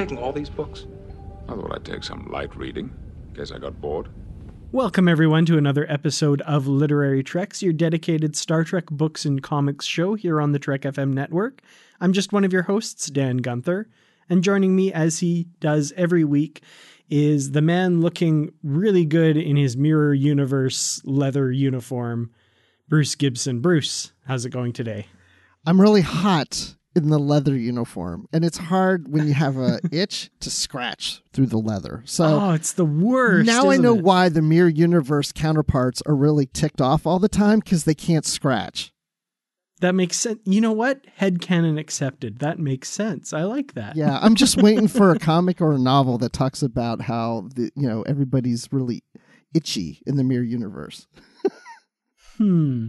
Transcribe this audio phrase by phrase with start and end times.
[0.00, 0.86] Taking all these books?
[1.46, 2.90] I thought I'd take some light reading,
[3.28, 4.08] in case I got bored.
[4.72, 9.84] Welcome, everyone, to another episode of Literary Treks, your dedicated Star Trek books and comics
[9.84, 11.60] show here on the Trek FM network.
[12.00, 13.90] I'm just one of your hosts, Dan Gunther,
[14.30, 16.62] and joining me, as he does every week,
[17.10, 22.30] is the man looking really good in his Mirror Universe leather uniform,
[22.88, 23.60] Bruce Gibson.
[23.60, 25.08] Bruce, how's it going today?
[25.66, 30.30] I'm really hot in the leather uniform, and it's hard when you have a itch
[30.40, 32.02] to scratch through the leather.
[32.04, 33.46] So oh, it's the worst.
[33.46, 34.02] now I know it?
[34.02, 38.26] why the Mirror Universe counterparts are really ticked off all the time because they can't
[38.26, 38.92] scratch.
[39.80, 40.40] That makes sense.
[40.44, 41.06] You know what?
[41.18, 42.40] Headcanon accepted.
[42.40, 43.32] That makes sense.
[43.32, 43.96] I like that.
[43.96, 47.70] Yeah, I'm just waiting for a comic or a novel that talks about how the
[47.74, 49.02] you know everybody's really
[49.54, 51.06] itchy in the Mirror Universe.
[52.36, 52.88] Hmm.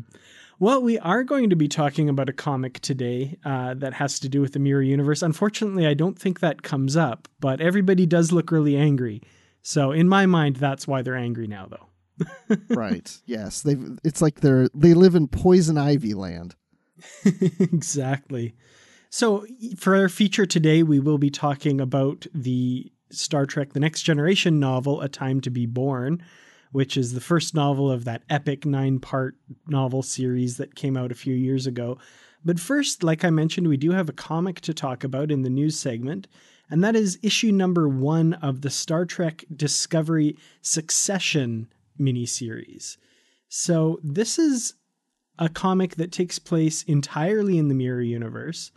[0.62, 4.30] Well, we are going to be talking about a comic today uh, that has to
[4.30, 5.24] do with the Mirror Universe.
[5.24, 9.24] Unfortunately, I don't think that comes up, but everybody does look really angry.
[9.64, 12.58] So, in my mind, that's why they're angry now, though.
[12.76, 13.12] right.
[13.26, 13.64] Yes.
[13.64, 13.76] They.
[14.04, 16.54] It's like they're they live in poison ivy land.
[17.26, 18.54] exactly.
[19.10, 19.48] So,
[19.78, 24.60] for our feature today, we will be talking about the Star Trek The Next Generation
[24.60, 26.22] novel, A Time to Be Born,
[26.72, 29.36] which is the first novel of that epic nine part
[29.68, 31.98] novel series that came out a few years ago.
[32.44, 35.50] But first, like I mentioned, we do have a comic to talk about in the
[35.50, 36.28] news segment,
[36.70, 41.68] and that is issue number one of the Star Trek Discovery Succession
[42.00, 42.98] miniseries.
[43.48, 44.76] So, this is
[45.38, 48.72] a comic that takes place entirely in the Mirror Universe.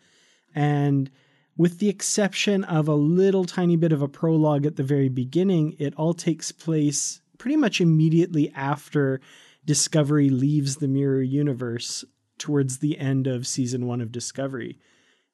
[0.54, 1.10] And
[1.56, 5.77] with the exception of a little tiny bit of a prologue at the very beginning,
[5.78, 9.21] it all takes place pretty much immediately after
[9.65, 12.05] Discovery leaves the Mirror Universe
[12.39, 14.78] towards the end of season one of Discovery.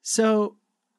[0.01, 0.55] So,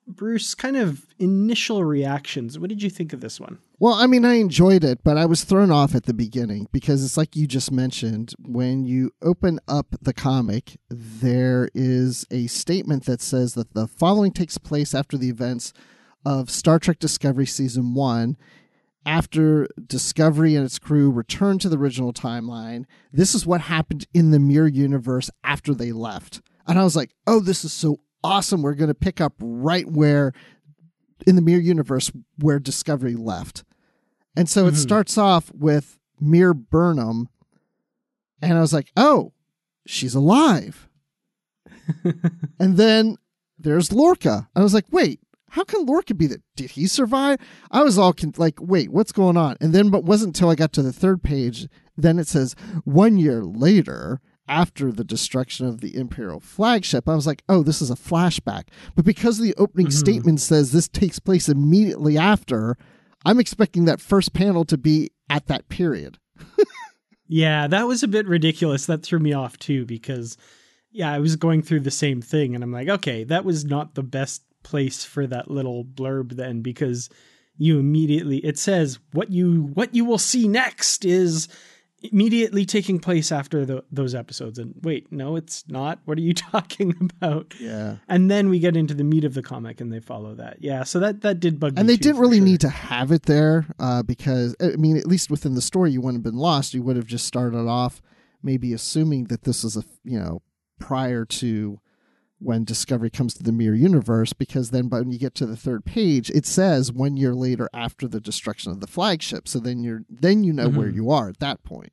[0.07, 2.59] Bruce, kind of initial reactions.
[2.59, 3.59] What did you think of this one?
[3.79, 7.05] Well, I mean, I enjoyed it, but I was thrown off at the beginning because
[7.05, 8.35] it's like you just mentioned.
[8.39, 14.33] When you open up the comic, there is a statement that says that the following
[14.33, 15.73] takes place after the events
[16.25, 18.37] of Star Trek Discovery Season 1.
[19.05, 24.31] After Discovery and its crew returned to the original timeline, this is what happened in
[24.31, 26.41] the Mirror Universe after they left.
[26.67, 28.63] And I was like, oh, this is so awesome.
[28.63, 30.33] We're going to pick up right where
[31.27, 33.65] in the Mirror Universe where Discovery left.
[34.37, 34.79] And so it Mhm.
[34.79, 37.29] starts off with Mir Burnham.
[38.41, 39.33] And I was like, oh,
[39.87, 40.89] she's alive.
[42.59, 43.17] and then
[43.59, 44.49] there's Lorca.
[44.55, 45.21] I was like, wait,
[45.53, 46.43] how can Lorca be that?
[46.57, 47.39] Did he survive?
[47.71, 49.57] I was all con- like, wait, what's going on?
[49.61, 52.55] And then, but wasn't until I got to the third page, then it says,
[52.85, 57.81] one year later, after the destruction of the Imperial flagship, I was like, oh, this
[57.83, 58.65] is a flashback.
[58.97, 59.93] But because the opening Mhm.
[59.93, 62.77] statement says this takes place immediately after,
[63.25, 66.19] I'm expecting that first panel to be at that period.
[67.29, 68.85] Yeah, that was a bit ridiculous.
[68.87, 70.37] That threw me off too because
[70.91, 73.95] yeah, I was going through the same thing and I'm like, okay, that was not
[73.95, 77.09] the best place for that little blurb then because
[77.59, 81.49] you immediately it says what you what you will see next is
[82.11, 86.35] immediately taking place after the, those episodes and wait no it's not what are you
[86.53, 87.97] talking about Yeah.
[88.09, 90.83] and then we get into the meat of the comic and they follow that yeah
[90.83, 92.45] so that that did bug and they too, didn't really sure.
[92.47, 96.01] need to have it there uh, because I mean, at least within the story, you
[96.01, 96.75] wouldn't have been lost.
[96.75, 98.03] You would have just started off
[98.43, 100.43] maybe assuming that this is a you know
[100.81, 101.79] prior to
[102.43, 105.85] when Discovery comes to the mirror universe, because then when you get to the third
[105.85, 109.47] page, it says one year later after the destruction of the flagship.
[109.47, 110.79] So then you're then you know mm-hmm.
[110.79, 111.93] where you are at that point.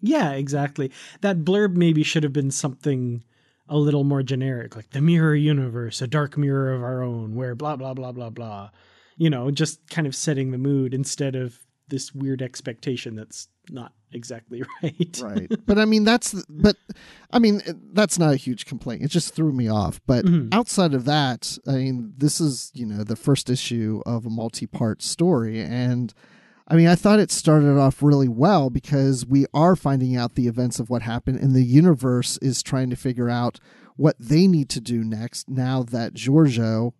[0.00, 0.90] Yeah, exactly.
[1.20, 3.24] That blurb maybe should have been something
[3.68, 7.54] a little more generic, like the mirror universe, a dark mirror of our own, where
[7.54, 8.70] blah blah blah blah blah.
[9.16, 11.58] You know, just kind of setting the mood instead of
[11.88, 15.20] this weird expectation that's not exactly right.
[15.22, 15.52] right.
[15.66, 16.76] But I mean that's but
[17.30, 19.02] I mean that's not a huge complaint.
[19.02, 20.00] It just threw me off.
[20.06, 20.48] But mm-hmm.
[20.52, 25.02] outside of that, I mean this is, you know, the first issue of a multi-part
[25.02, 26.12] story and
[26.68, 30.48] I mean, I thought it started off really well because we are finding out the
[30.48, 33.60] events of what happened, and the universe is trying to figure out
[33.94, 36.92] what they need to do next now that Georgiou,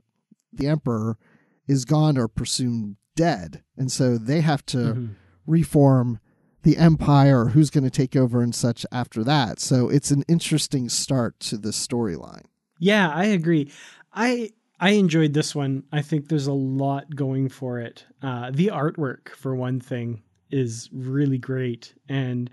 [0.52, 1.18] the Emperor,
[1.66, 3.64] is gone or presumed dead.
[3.76, 5.06] And so they have to mm-hmm.
[5.46, 6.20] reform
[6.66, 9.60] the Empire who's going to take over and such after that.
[9.60, 12.42] So it's an interesting start to the storyline.
[12.80, 13.70] Yeah, I agree.
[14.12, 15.84] I I enjoyed this one.
[15.92, 18.04] I think there's a lot going for it.
[18.20, 21.94] Uh, the artwork, for one thing, is really great.
[22.08, 22.50] And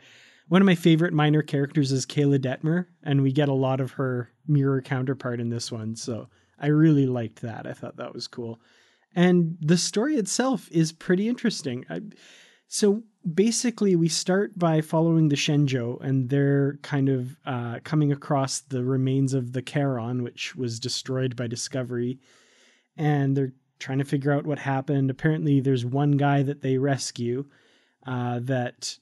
[0.47, 3.93] one of my favorite minor characters is Kayla Detmer, and we get a lot of
[3.93, 5.95] her mirror counterpart in this one.
[5.95, 6.29] So
[6.59, 7.65] I really liked that.
[7.65, 8.61] I thought that was cool.
[9.15, 11.83] And the story itself is pretty interesting.
[11.89, 12.01] I,
[12.67, 18.59] so basically, we start by following the Shenzhou, and they're kind of uh, coming across
[18.59, 22.19] the remains of the Charon, which was destroyed by Discovery.
[22.97, 25.09] And they're trying to figure out what happened.
[25.09, 27.45] Apparently, there's one guy that they rescue
[28.05, 28.97] uh, that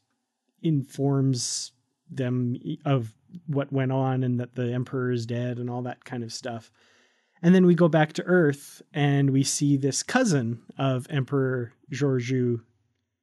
[0.61, 1.71] informs
[2.09, 3.13] them of
[3.47, 6.71] what went on and that the Emperor is dead and all that kind of stuff.
[7.41, 12.61] And then we go back to Earth and we see this cousin of Emperor Georgiou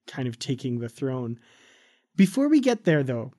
[0.09, 1.39] kind of taking the throne.
[2.17, 3.33] Before we get there, though,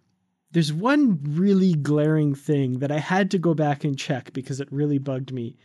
[0.51, 4.71] there's one really glaring thing that I had to go back and check because it
[4.71, 5.57] really bugged me.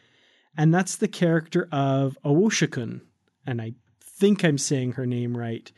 [0.57, 3.01] And that's the character of Owosekun.
[3.47, 5.71] And I think I'm saying her name right.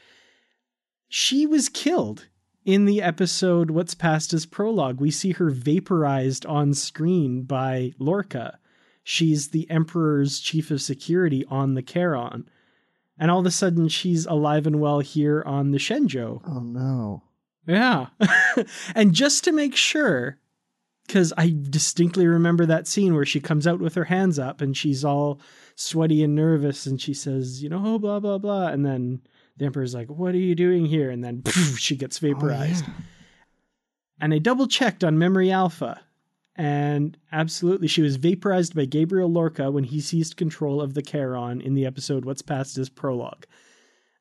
[1.09, 2.27] She was killed
[2.65, 5.01] in the episode What's Past is Prologue.
[5.01, 8.59] We see her vaporized on screen by Lorca.
[9.05, 12.49] She's the Emperor's chief of security on the Charon
[13.19, 16.43] and all of a sudden she's alive and well here on the Shenzhou.
[16.47, 17.23] Oh no.
[17.67, 18.07] Yeah.
[18.95, 20.39] and just to make sure,
[21.07, 24.77] because I distinctly remember that scene where she comes out with her hands up and
[24.77, 25.41] she's all
[25.75, 28.69] sweaty and nervous and she says, you know, oh, blah, blah, blah.
[28.69, 29.23] And then
[29.57, 31.11] the Emperor's like, what are you doing here?
[31.11, 32.85] And then poof, she gets vaporized.
[32.87, 33.05] Oh, yeah.
[34.21, 36.01] And I double checked on Memory Alpha
[36.57, 41.61] and absolutely, she was vaporized by Gabriel Lorca when he seized control of the Charon
[41.61, 43.47] in the episode What's Past is Prologue.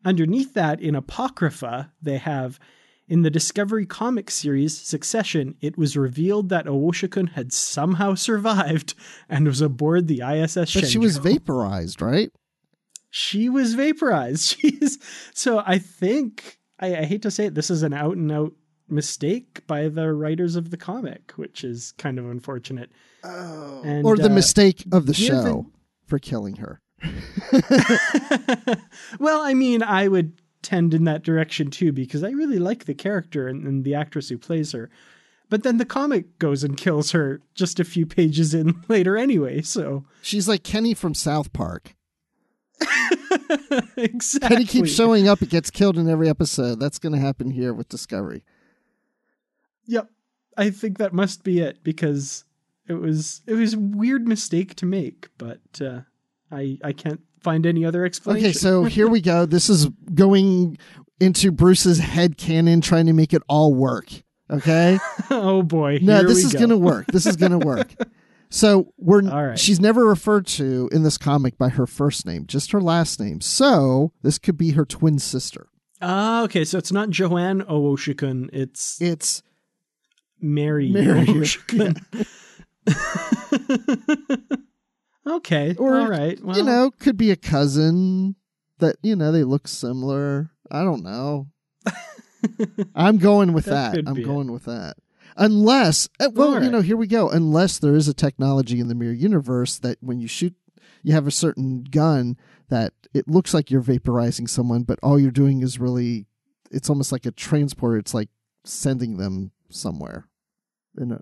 [0.04, 2.60] Underneath that, in Apocrypha, they have
[3.08, 8.96] in the Discovery comic series Succession, it was revealed that Owosekun had somehow survived
[9.30, 12.32] and was aboard the ISS But she was vaporized, right?
[13.12, 14.44] She was vaporized.
[14.60, 14.98] She's
[15.34, 18.54] so I think I, I hate to say it, this is an out and out
[18.88, 22.92] mistake by the writers of the comic, which is kind of unfortunate.
[23.24, 23.82] Oh.
[23.84, 25.44] And, or the uh, mistake of the given...
[25.44, 25.66] show
[26.06, 26.82] for killing her.
[29.20, 32.96] well, I mean, I would tend in that direction too because I really like the
[32.96, 34.90] character and, and, the actress who plays her.
[35.48, 39.62] But then the comic goes and kills her just a few pages in later anyway,
[39.62, 41.96] so she's like Kenny from South Park.
[43.96, 44.50] exactly.
[44.56, 46.80] Kenny keeps showing up, it gets killed in every episode.
[46.80, 48.44] That's going to happen here with Discovery.
[49.88, 50.10] Yep.
[50.58, 52.46] I think that must be it because
[52.88, 56.02] it was it was a weird mistake to make, but uh,
[56.52, 58.50] I I can't find any other explanation.
[58.50, 59.46] Okay, so here we go.
[59.46, 60.78] This is going
[61.20, 64.08] into Bruce's head canon trying to make it all work.
[64.50, 65.00] Okay?
[65.30, 66.00] oh boy.
[66.02, 66.60] No, this is go.
[66.60, 67.08] gonna work.
[67.08, 67.94] This is gonna work.
[68.50, 69.60] so we're all right.
[69.60, 73.42] she's never referred to in this comic by her first name, just her last name.
[73.42, 75.68] So this could be her twin sister.
[76.02, 76.66] Ah, uh, okay.
[76.66, 78.50] So it's not Joanne Owosekun.
[78.54, 79.42] It's it's
[80.46, 81.28] Mary, Mary.
[85.28, 85.76] okay.
[85.78, 86.44] Or, all right.
[86.44, 86.58] Well.
[86.58, 88.36] You know, could be a cousin
[88.80, 90.52] that, you know, they look similar.
[90.70, 91.48] I don't know.
[92.96, 93.96] I'm going with that.
[93.96, 94.08] that.
[94.08, 94.52] I'm going it.
[94.52, 94.98] with that.
[95.38, 96.64] Unless, uh, well, right.
[96.64, 97.30] you know, here we go.
[97.30, 100.54] Unless there is a technology in the mirror universe that when you shoot,
[101.04, 102.38] you have a certain gun
[102.70, 106.26] that it looks like you're vaporizing someone, but all you're doing is really,
[106.72, 107.98] it's almost like a transporter.
[107.98, 108.30] It's like
[108.64, 110.28] sending them somewhere.
[110.98, 111.22] In a,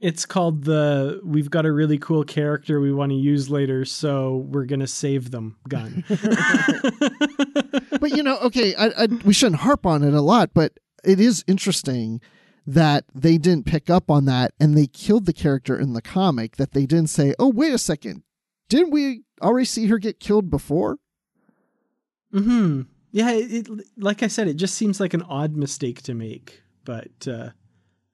[0.00, 4.46] it's called the we've got a really cool character we want to use later, so
[4.48, 6.04] we're gonna save them gun.
[8.00, 10.72] but you know, okay, I, I, we shouldn't harp on it a lot, but
[11.04, 12.20] it is interesting
[12.66, 16.56] that they didn't pick up on that and they killed the character in the comic
[16.56, 18.22] that they didn't say, "Oh, wait a second.
[18.68, 20.98] Didn't we already see her get killed before?"
[22.34, 22.86] Mhm.
[23.10, 26.62] Yeah, it, it like I said it just seems like an odd mistake to make,
[26.84, 27.50] but uh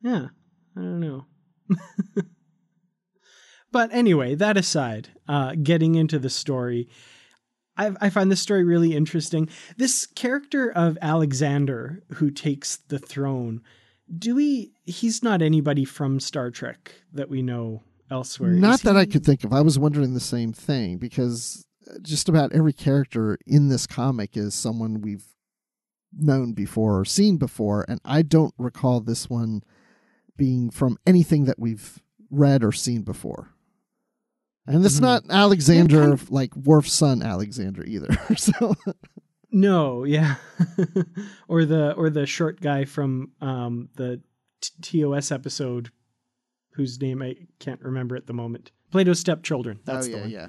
[0.02, 0.28] yeah,
[0.76, 1.26] I don't know.
[3.72, 6.88] but anyway, that aside, uh getting into the story,
[7.78, 9.48] I, I find this story really interesting.
[9.76, 13.62] This character of Alexander who takes the throne,
[14.16, 14.72] do we?
[14.84, 18.50] He's not anybody from Star Trek that we know elsewhere.
[18.50, 19.52] Not that I could think of.
[19.52, 21.64] I was wondering the same thing because
[22.02, 25.26] just about every character in this comic is someone we've
[26.12, 29.62] known before or seen before, and I don't recall this one
[30.38, 33.50] being from anything that we've read or seen before.
[34.66, 35.02] And it's Mhm.
[35.02, 38.08] not Alexander, kind like Worf's son Alexander either.
[38.36, 38.74] so
[39.50, 40.36] No, yeah,
[41.48, 44.20] or the or the short guy from um, the
[44.60, 45.90] T- TOS episode,
[46.72, 48.70] whose name I can't remember at the moment.
[48.90, 49.80] Plato's stepchildren.
[49.84, 50.30] That's oh the yeah, one.
[50.30, 50.48] yeah.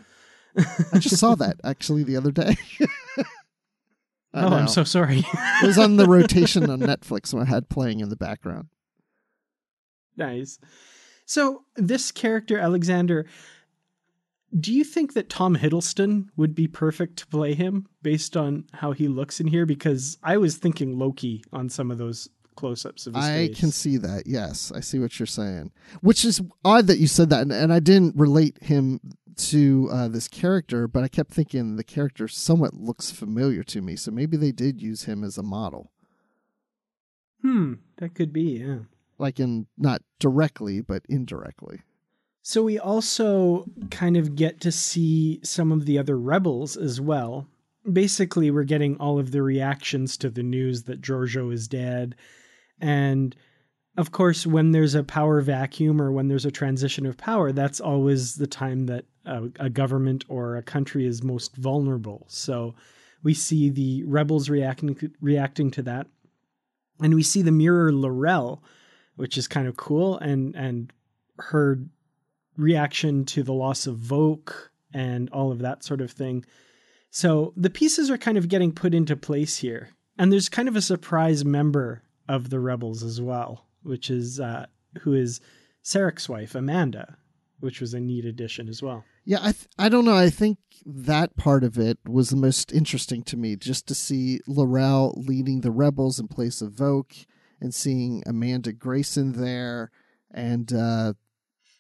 [0.94, 2.58] I just saw that actually the other day.
[4.34, 4.56] Oh, know.
[4.58, 5.20] I'm so sorry.
[5.34, 8.68] it was on the rotation on Netflix when I had playing in the background.
[10.20, 10.60] Nice.
[11.26, 13.26] So this character Alexander,
[14.60, 18.92] do you think that Tom Hiddleston would be perfect to play him based on how
[18.92, 19.66] he looks in here?
[19.66, 23.60] Because I was thinking Loki on some of those close-ups of his I face.
[23.60, 24.24] can see that.
[24.26, 25.72] Yes, I see what you're saying.
[26.02, 29.00] Which is odd that you said that, and, and I didn't relate him
[29.38, 33.96] to uh, this character, but I kept thinking the character somewhat looks familiar to me.
[33.96, 35.92] So maybe they did use him as a model,
[37.42, 38.60] Hmm, that could be.
[38.60, 38.80] Yeah.
[39.20, 41.82] Like in not directly, but indirectly.
[42.42, 47.48] So we also kind of get to see some of the other rebels as well.
[47.92, 52.16] Basically, we're getting all of the reactions to the news that Georgiou is dead.
[52.80, 53.36] And
[53.98, 57.82] of course, when there's a power vacuum or when there's a transition of power, that's
[57.82, 62.26] always the time that a, a government or a country is most vulnerable.
[62.30, 62.76] So
[63.22, 66.08] we see the rebels reacting reacting to that.
[67.02, 68.64] And we see the mirror Laurel,
[69.20, 70.94] which is kind of cool, and and
[71.40, 71.78] her
[72.56, 74.54] reaction to the loss of Voq
[74.94, 76.46] and all of that sort of thing.
[77.12, 79.90] So the pieces are kind of getting put into place here.
[80.18, 84.68] And there's kind of a surprise member of the rebels as well, which is uh,
[85.02, 85.42] who is
[85.84, 87.18] Sarek's wife, Amanda,
[87.60, 89.04] which was a neat addition as well.
[89.26, 90.16] Yeah, I th- I don't know.
[90.16, 94.40] I think that part of it was the most interesting to me, just to see
[94.48, 97.26] Laurel leading the rebels in place of Voq,
[97.62, 99.92] and seeing Amanda Grayson there,
[100.32, 101.14] and uh,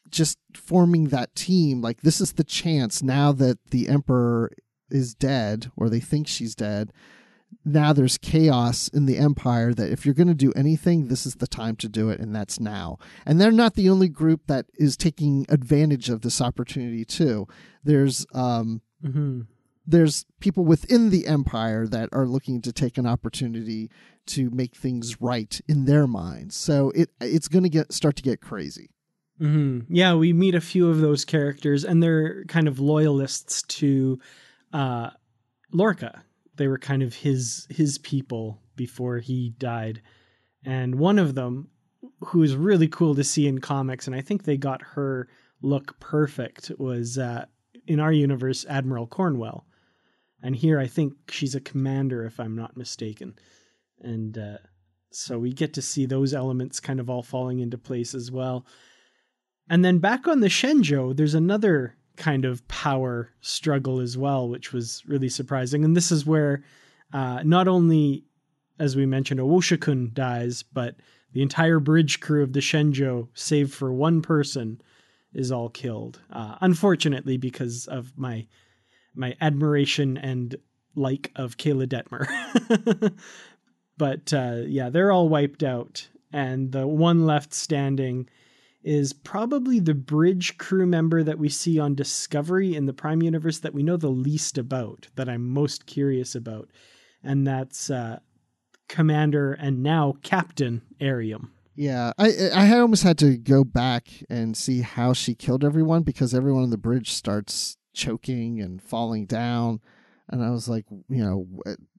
[0.09, 1.81] just forming that team.
[1.81, 4.51] Like this is the chance now that the Emperor
[4.89, 6.91] is dead, or they think she's dead.
[7.65, 11.36] Now there's chaos in the Empire that if you're going to do anything, this is
[11.36, 12.98] the time to do it, and that's now.
[13.25, 17.48] And they're not the only group that is taking advantage of this opportunity too.
[17.83, 19.41] There's um, Mm-hmm.
[19.88, 23.89] there's people within the empire that are looking to take an opportunity
[24.29, 26.55] to make things right in their minds.
[26.55, 28.89] So it it's going to get start to get crazy.
[29.39, 29.93] Mm-hmm.
[29.93, 34.19] Yeah, we meet a few of those characters, and they're kind of loyalists to
[34.74, 35.12] uh,
[35.71, 36.24] Lorca.
[36.57, 40.01] They were kind of his his people before he died,
[40.65, 41.69] and one of them,
[42.19, 45.29] who is really cool to see in comics, and I think they got her
[45.62, 47.45] look perfect, was uh,
[47.88, 49.65] in our universe Admiral Cornwell,
[50.43, 53.36] and here I think she's a commander, if I'm not mistaken,
[54.01, 54.57] and uh,
[55.11, 58.65] so we get to see those elements kind of all falling into place as well.
[59.69, 64.73] And then back on the Shenzhou, there's another kind of power struggle as well, which
[64.73, 65.85] was really surprising.
[65.85, 66.63] And this is where
[67.13, 68.25] uh, not only,
[68.77, 70.95] as we mentioned, Owosekun dies, but
[71.33, 74.81] the entire bridge crew of the Shenzhou, save for one person,
[75.33, 76.19] is all killed.
[76.31, 78.47] Uh, unfortunately, because of my
[79.15, 80.55] my admiration and
[80.95, 83.13] like of Kayla Detmer.
[83.99, 88.27] but uh, yeah, they're all wiped out, and the one left standing
[88.81, 93.59] is probably the bridge crew member that we see on Discovery in the Prime Universe
[93.59, 96.69] that we know the least about, that I'm most curious about,
[97.21, 98.19] and that's uh,
[98.87, 101.51] Commander and now Captain Airiam.
[101.75, 106.33] Yeah, I I almost had to go back and see how she killed everyone because
[106.33, 109.81] everyone on the bridge starts choking and falling down,
[110.29, 111.47] and I was like, you know,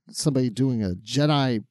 [0.09, 1.63] somebody doing a Jedi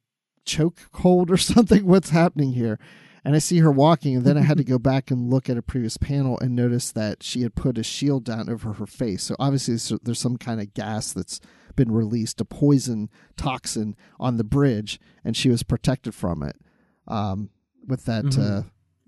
[0.44, 1.86] choke hold or something.
[1.86, 2.78] What's happening here?
[3.22, 5.58] And I see her walking, and then I had to go back and look at
[5.58, 9.24] a previous panel and notice that she had put a shield down over her face.
[9.24, 11.38] So obviously, there's- some kind of gas that's
[11.76, 16.56] been released, a poison toxin on the bridge, and she was protected from it.
[17.06, 17.50] Um,
[17.86, 18.38] with that Mhm.
[18.38, 18.62] uh,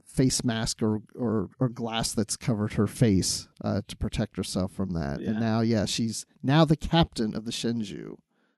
[0.05, 4.93] face mask or, or or glass that's covered her face uh, to protect herself from
[4.93, 5.21] that.
[5.21, 5.31] Yeah.
[5.31, 8.17] And now, yeah, she's now the captain of the Shenzhou.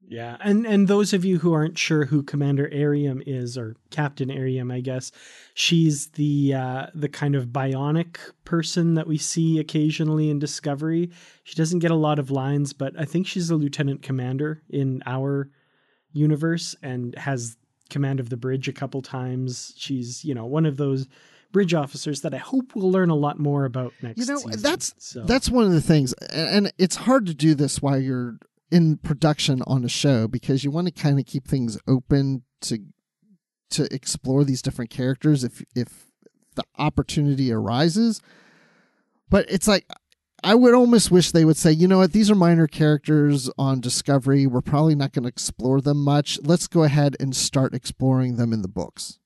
[0.09, 4.29] Yeah, and and those of you who aren't sure who Commander Airiam is, or Captain
[4.31, 5.11] Airiam, I guess,
[5.55, 11.11] she's the uh, the kind of bionic person that we see occasionally in Discovery.
[11.43, 15.03] She doesn't get a lot of lines, but I think she's a lieutenant commander in
[15.07, 15.51] our
[16.13, 17.57] universe and has
[17.91, 19.75] command of the bridge a couple times.
[19.77, 21.07] She's you know one of those
[21.53, 24.19] bridge officers that I hope we'll learn a lot more about next.
[24.19, 24.61] You know, season.
[24.63, 27.99] that's So- that's one of the things, and, and it's hard to do this while
[27.99, 28.39] you're
[28.75, 32.81] in production on a show because you want to kind of keep things open to
[33.71, 36.07] to explore these different characters if if
[36.57, 38.21] the opportunity arises.
[39.31, 39.87] But it's like
[40.43, 43.81] I would almost wish they would say, you know what, these are minor characters on
[43.81, 44.45] Discovery.
[44.47, 46.40] We're probably not going to explore them much.
[46.43, 49.21] Let's go ahead and start exploring them in the books.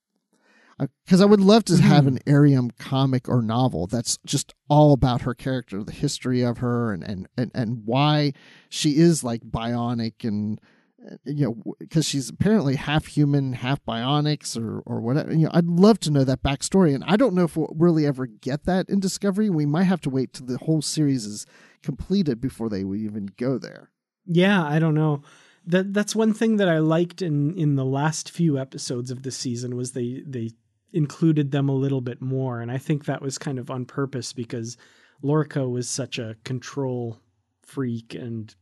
[0.78, 5.22] Because I would love to have an Airiam comic or novel that's just all about
[5.22, 8.32] her character, the history of her, and and and, and why
[8.68, 10.60] she is like bionic and
[11.04, 15.32] uh, you know because she's apparently half human, half bionics or or whatever.
[15.32, 18.06] You know, I'd love to know that backstory, and I don't know if we'll really
[18.06, 19.50] ever get that in Discovery.
[19.50, 21.44] We might have to wait till the whole series is
[21.82, 23.90] completed before they would even go there.
[24.26, 25.22] Yeah, I don't know.
[25.66, 29.30] That that's one thing that I liked in in the last few episodes of the
[29.30, 30.50] season was they they
[30.92, 34.32] included them a little bit more and I think that was kind of on purpose
[34.32, 34.76] because
[35.22, 37.20] Lorca was such a control
[37.62, 38.54] freak and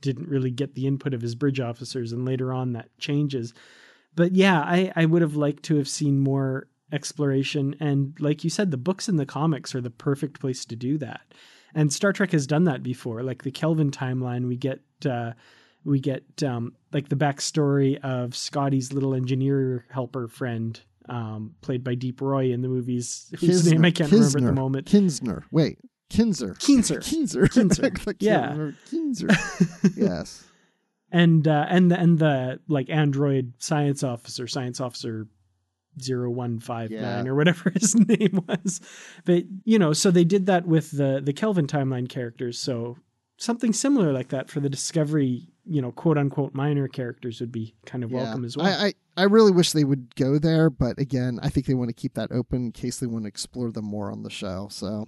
[0.00, 3.52] didn't really get the input of his bridge officers and later on that changes.
[4.16, 8.50] But yeah, I I would have liked to have seen more exploration and like you
[8.50, 11.22] said the books and the comics are the perfect place to do that.
[11.74, 13.22] And Star Trek has done that before.
[13.22, 15.32] Like the Kelvin timeline, we get uh,
[15.84, 21.94] we get um, like the backstory of Scotty's little engineer helper friend, um, played by
[21.94, 24.86] Deep Roy in the movies, whose name I can't remember at the moment.
[24.86, 25.42] Kinsner.
[25.50, 25.78] Wait,
[26.10, 26.56] Keenser.
[26.58, 26.98] Keenser.
[27.02, 27.48] Keenser.
[27.48, 28.16] Keenser.
[28.20, 28.70] Yeah.
[28.90, 29.96] Keenser.
[29.96, 30.44] yes.
[31.10, 35.26] and uh, and the, and the like android science officer, science officer
[35.98, 37.30] 0159 Yeah.
[37.30, 38.80] or whatever his name was.
[39.24, 42.58] But you know, so they did that with the the Kelvin timeline characters.
[42.58, 42.96] So
[43.38, 47.74] something similar like that for the Discovery, you know, quote unquote minor characters would be
[47.86, 48.24] kind of Yeah.
[48.24, 48.66] welcome as well.
[48.66, 51.88] I, I, I really wish they would go there, but again, I think they want
[51.90, 54.66] to keep that open in case they want to explore them more on the show.
[54.70, 55.06] So,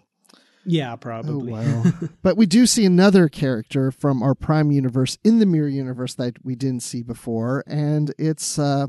[0.65, 1.53] yeah, oh probably.
[1.53, 1.93] well.
[2.23, 6.37] but we do see another character from our Prime universe in the Mirror universe that
[6.45, 8.87] we didn't see before, and it's uh,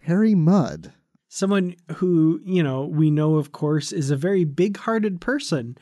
[0.00, 0.94] Harry Mudd.
[1.28, 5.76] Someone who, you know, we know, of course, is a very big hearted person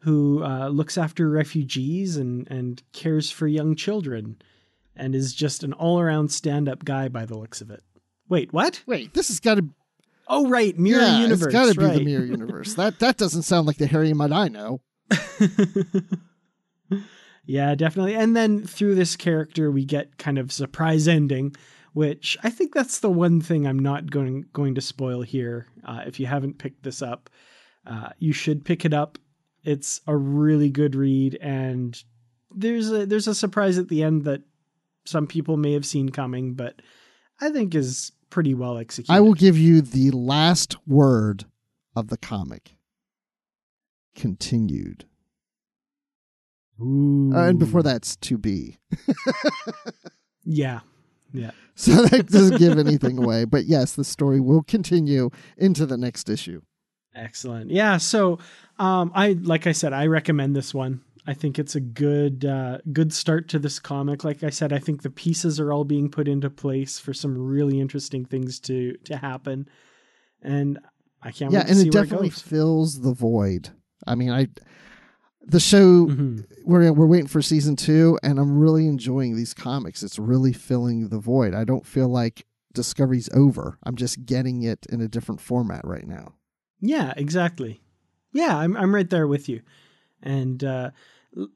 [0.00, 4.36] who uh, looks after refugees and, and cares for young children
[4.98, 7.82] and is just an all around stand up guy by the looks of it.
[8.28, 8.82] Wait, what?
[8.86, 9.68] Wait, this has got to
[10.28, 10.78] Oh, right.
[10.78, 11.46] Mirror yeah, Universe.
[11.46, 11.98] It's got to be right.
[11.98, 12.74] the Mirror universe.
[12.74, 14.82] that that doesn't sound like the Harry Mudd I know.
[17.46, 18.14] yeah, definitely.
[18.14, 21.56] And then through this character, we get kind of surprise ending,
[21.94, 25.66] which I think that's the one thing I'm not going going to spoil here.
[25.82, 27.30] Uh, if you haven't picked this up,
[27.86, 29.16] uh, you should pick it up.
[29.64, 32.00] It's a really good read, and
[32.54, 34.42] there's a there's a surprise at the end that
[35.08, 36.80] some people may have seen coming, but
[37.40, 39.12] I think is pretty well executed.
[39.12, 41.46] I will give you the last word
[41.96, 42.76] of the comic.
[44.14, 45.06] Continued.
[46.80, 47.32] Ooh.
[47.34, 48.78] Uh, and before that's to be.
[50.44, 50.80] yeah,
[51.32, 51.50] yeah.
[51.74, 53.44] So that doesn't give anything away.
[53.44, 56.60] But yes, the story will continue into the next issue.
[57.14, 57.70] Excellent.
[57.70, 57.96] Yeah.
[57.96, 58.38] So,
[58.78, 61.00] um, I like I said, I recommend this one.
[61.28, 64.24] I think it's a good uh, good start to this comic.
[64.24, 67.36] Like I said, I think the pieces are all being put into place for some
[67.36, 69.68] really interesting things to to happen,
[70.42, 70.78] and
[71.22, 73.68] I can't yeah, wait to and see it definitely it fills the void.
[74.06, 74.48] I mean, I
[75.42, 76.46] the show Mhm.
[76.64, 80.02] we're we're waiting for season two, and I'm really enjoying these comics.
[80.02, 81.52] It's really filling the void.
[81.54, 83.78] I don't feel like Discovery's over.
[83.82, 86.34] I'm just getting it in a different format right now.
[86.80, 87.80] Yeah, exactly.
[88.32, 89.60] Yeah, I'm I'm right there with you,
[90.22, 90.90] and uh,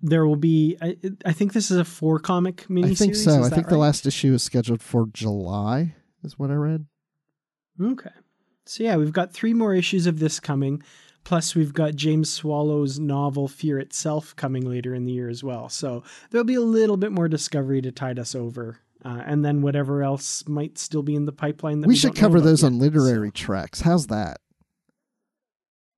[0.00, 0.76] there will be.
[0.80, 2.92] I, I think this is a four comic miniseries.
[2.92, 3.40] I think so.
[3.40, 5.94] is I think the last issue is scheduled for July.
[6.24, 6.87] Is what I read.
[7.80, 8.11] Okay.
[8.64, 10.82] So yeah, we've got three more issues of this coming.
[11.24, 15.68] Plus, we've got James Swallow's novel Fear Itself coming later in the year as well.
[15.68, 18.80] So there'll be a little bit more discovery to tide us over.
[19.04, 22.14] Uh, and then whatever else might still be in the pipeline that We, we, should
[22.14, 22.68] cover those yet.
[22.68, 23.80] on literary So treks.
[23.80, 24.40] How's that?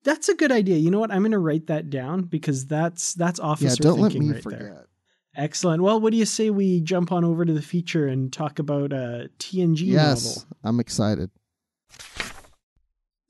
[0.04, 0.76] That's a good idea.
[0.76, 1.10] You know what?
[1.10, 4.34] I'm going to write that down because that's that's officer yeah, don't let thinking me
[4.34, 4.60] right forget.
[4.60, 4.88] there.
[5.36, 5.82] Excellent.
[5.82, 8.92] Well, what do you say we jump on over to the feature and talk about
[8.92, 10.56] uh, a TNG Yes, novel?
[10.62, 11.30] I'm excited.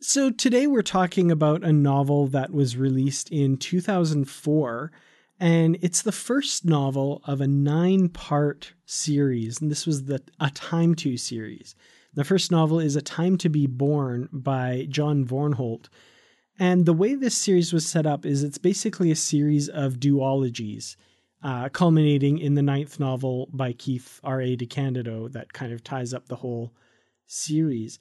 [0.02, 4.92] So today we're talking about a novel that was released in 2004
[5.40, 10.94] and it's the first novel of a nine-part series and this was the a time
[10.96, 11.74] to series.
[12.12, 15.87] The first novel is A Time to Be Born by John Vornholt.
[16.59, 20.97] And the way this series was set up is it's basically a series of duologies,
[21.43, 24.57] uh, culminating in the ninth novel by Keith R.A.
[24.57, 26.73] DeCandido that kind of ties up the whole
[27.27, 27.99] series.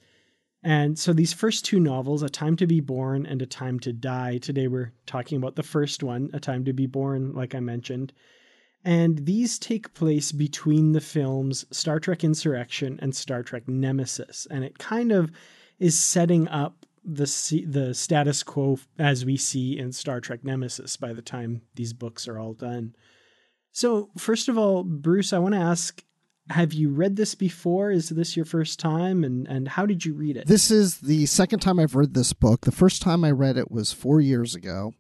[0.64, 3.92] And so these first two novels, A Time to Be Born and A Time to
[3.92, 7.60] Die, today we're talking about the first one, A Time to Be Born, like I
[7.60, 8.14] mentioned.
[8.86, 14.46] And these take place between the films Star Trek Insurrection and Star Trek Nemesis.
[14.52, 15.32] And it kind of
[15.80, 21.14] is setting up the the status quo as we see in Star Trek Nemesis by
[21.14, 22.96] the time these books are all done.
[23.72, 26.04] So, first of all, Bruce, I want to ask
[26.50, 27.92] have you read this before?
[27.92, 29.24] Is this your first time?
[29.24, 30.48] And, and how did you read it?
[30.48, 32.62] This is the second time I've read this book.
[32.62, 34.94] The first time I read it was four years ago,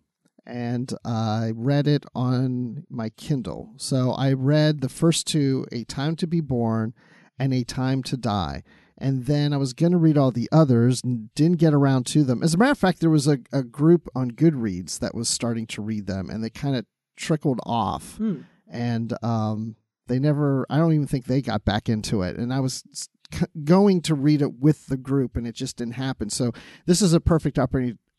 [0.45, 3.73] and I read it on my Kindle.
[3.77, 6.93] So I read the first two A Time to Be Born
[7.37, 8.63] and A Time to Die.
[9.03, 12.23] And then I was going to read all the others and didn't get around to
[12.23, 12.41] them.
[12.41, 15.67] As a matter of fact, there was a, a group on Goodreads that was starting
[15.67, 16.85] to read them, and they kind of
[17.17, 18.15] trickled off.
[18.15, 18.43] Hmm.
[18.69, 19.75] And um,
[20.07, 22.37] they never, I don't even think they got back into it.
[22.37, 23.09] And I was
[23.63, 26.29] going to read it with the group and it just didn't happen.
[26.29, 26.53] So
[26.85, 27.59] this is a perfect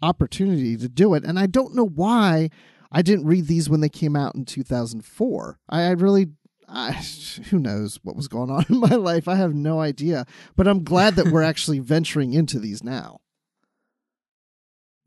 [0.03, 1.25] opportunity to do it.
[1.25, 2.51] And I don't know why
[2.93, 5.59] I didn't read these when they came out in 2004.
[5.69, 6.29] I, I really
[6.69, 6.93] I,
[7.51, 9.29] who knows what was going on in my life?
[9.29, 10.27] I have no idea.
[10.57, 13.21] But I'm glad that we're actually venturing into these now.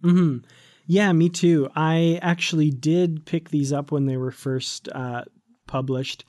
[0.02, 0.40] Hmm.
[0.86, 1.70] Yeah, me too.
[1.76, 5.24] I actually did pick these up when they were first uh,
[5.68, 6.24] published,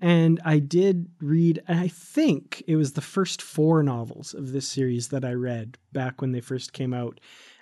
[0.00, 5.08] and I did read, I think it was the first four novels of this series
[5.08, 7.18] that I read back when they first came out.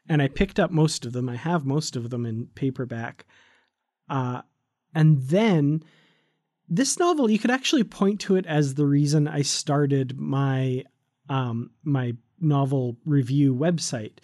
[0.09, 1.29] And I picked up most of them.
[1.29, 3.24] I have most of them in paperback.
[4.09, 4.42] Uh,
[4.94, 5.83] and then
[6.68, 10.85] this novel, you could actually point to it as the reason I started my
[11.29, 14.18] um, my novel review website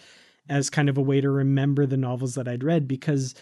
[0.48, 3.34] as kind of a way to remember the novels that I'd read because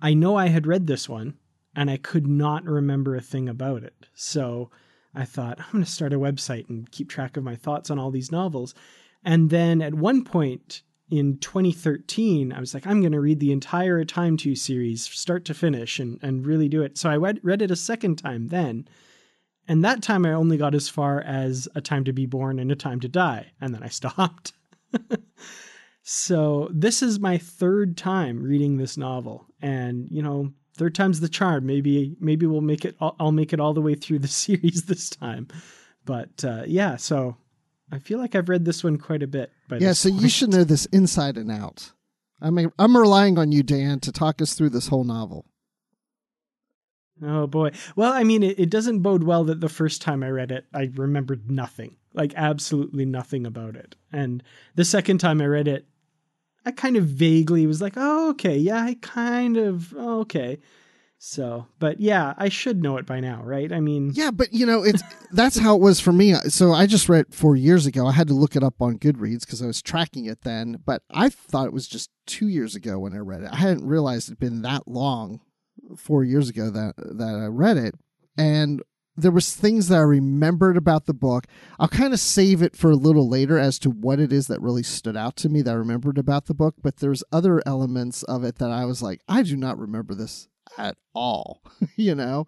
[0.00, 1.34] I know I had read this one
[1.76, 4.06] and I could not remember a thing about it.
[4.14, 4.70] So
[5.14, 7.98] I thought, I'm going to start a website and keep track of my thoughts on
[7.98, 8.74] all these novels.
[9.24, 13.52] And then at one point in 2013, I was like, I'm going to read the
[13.52, 16.96] entire Time to series, start to finish, and, and really do it.
[16.96, 18.88] So I read, read it a second time then.
[19.66, 22.70] And that time I only got as far as A Time to Be Born and
[22.70, 23.46] A Time to Die.
[23.60, 24.52] And then I stopped.
[26.02, 29.46] so this is my third time reading this novel.
[29.62, 31.66] And, you know, third time's the charm.
[31.66, 32.96] Maybe maybe we'll make it.
[33.00, 35.48] I'll, I'll make it all the way through the series this time.
[36.04, 37.36] But uh, yeah, so
[37.94, 39.52] I feel like I've read this one quite a bit.
[39.78, 40.22] yeah, so point.
[40.22, 41.92] you should know this inside and out.
[42.40, 45.46] I mean, I'm relying on you, Dan, to talk us through this whole novel.
[47.22, 47.70] Oh boy.
[47.94, 50.66] Well, I mean, it, it doesn't bode well that the first time I read it,
[50.74, 53.94] I remembered nothing, like absolutely nothing about it.
[54.12, 54.42] And
[54.74, 55.86] the second time I read it,
[56.66, 60.58] I kind of vaguely was like, oh, okay, yeah, I kind of, oh, okay.
[61.26, 63.72] So, but yeah, I should know it by now, right?
[63.72, 66.34] I mean, yeah, but you know, it's that's how it was for me.
[66.34, 68.06] So I just read four years ago.
[68.06, 70.82] I had to look it up on Goodreads because I was tracking it then.
[70.84, 73.48] But I thought it was just two years ago when I read it.
[73.50, 75.40] I hadn't realized it'd been that long,
[75.96, 77.94] four years ago that that I read it.
[78.36, 78.82] And
[79.16, 81.46] there was things that I remembered about the book.
[81.78, 84.60] I'll kind of save it for a little later as to what it is that
[84.60, 88.24] really stood out to me that I remembered about the book, but there's other elements
[88.24, 91.62] of it that I was like, I do not remember this at all,
[91.96, 92.46] you know.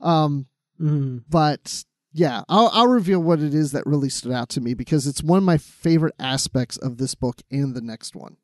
[0.00, 0.46] Um
[0.80, 1.22] mm.
[1.28, 5.06] but yeah, I'll I'll reveal what it is that really stood out to me because
[5.06, 8.36] it's one of my favorite aspects of this book and the next one.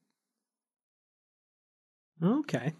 [2.22, 2.72] Okay.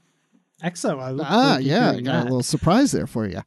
[0.62, 0.66] EXO.
[0.66, 1.20] Excellent.
[1.24, 2.22] ah, yeah, I got that.
[2.22, 3.42] a little surprise there for you.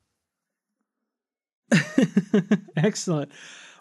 [2.77, 3.31] Excellent.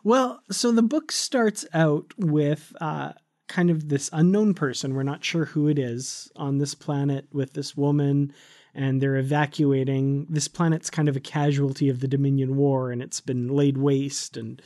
[0.05, 3.13] Well, so the book starts out with uh,
[3.49, 4.95] kind of this unknown person.
[4.95, 8.33] We're not sure who it is on this planet with this woman,
[8.77, 10.27] and they're evacuating.
[10.29, 14.37] This planet's kind of a casualty of the Dominion War, and it's been laid waste
[14.37, 14.61] and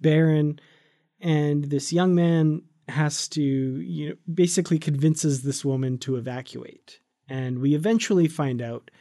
[0.00, 0.60] barren.
[1.20, 7.00] And this young man has to, you know, basically convinces this woman to evacuate.
[7.28, 8.92] And we eventually find out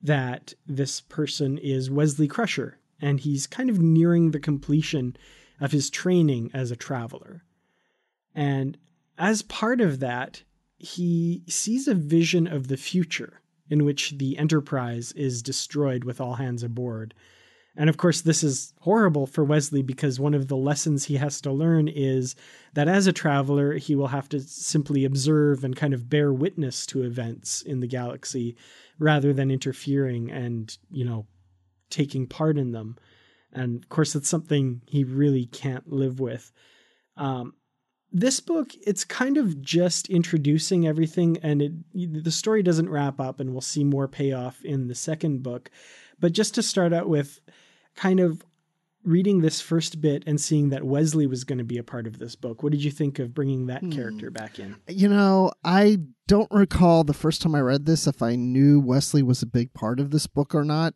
[0.00, 5.16] that this person is Wesley Crusher, and he's kind of nearing the completion
[5.60, 7.42] of his training as a traveler.
[8.36, 8.78] And
[9.18, 10.44] as part of that,
[10.78, 13.41] he sees a vision of the future
[13.72, 17.14] in which the Enterprise is destroyed with all hands aboard.
[17.74, 21.40] And of course, this is horrible for Wesley because one of the lessons he has
[21.40, 22.36] to learn is
[22.74, 26.84] that as a traveler, he will have to simply observe and kind of bear witness
[26.84, 28.58] to events in the galaxy
[28.98, 31.24] rather than interfering and, you know,
[31.88, 32.98] taking part in them.
[33.54, 36.52] And of course, it's something he really can't live with.
[37.16, 37.54] Um,
[38.12, 43.40] this book, it's kind of just introducing everything, and it the story doesn't wrap up,
[43.40, 45.70] and we'll see more payoff in the second book.
[46.20, 47.40] But just to start out with,
[47.96, 48.44] kind of
[49.04, 52.18] reading this first bit and seeing that Wesley was going to be a part of
[52.18, 53.90] this book, what did you think of bringing that hmm.
[53.90, 54.76] character back in?
[54.88, 55.98] You know, I
[56.28, 59.74] don't recall the first time I read this if I knew Wesley was a big
[59.74, 60.94] part of this book or not.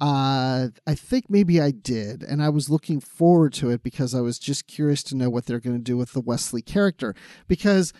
[0.00, 4.20] Uh, I think maybe I did, and I was looking forward to it because I
[4.20, 7.14] was just curious to know what they're going to do with the Wesley character.
[7.46, 7.92] Because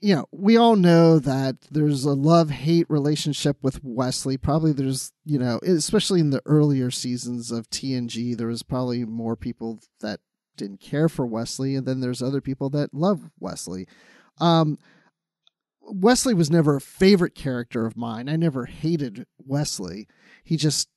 [0.00, 4.36] you know, we all know that there's a love hate relationship with Wesley.
[4.36, 9.34] Probably there's, you know, especially in the earlier seasons of TNG, there was probably more
[9.34, 10.20] people that
[10.56, 13.88] didn't care for Wesley, and then there's other people that love Wesley.
[14.40, 14.78] Um,
[15.82, 18.28] Wesley was never a favorite character of mine.
[18.28, 20.06] I never hated Wesley.
[20.44, 20.88] He just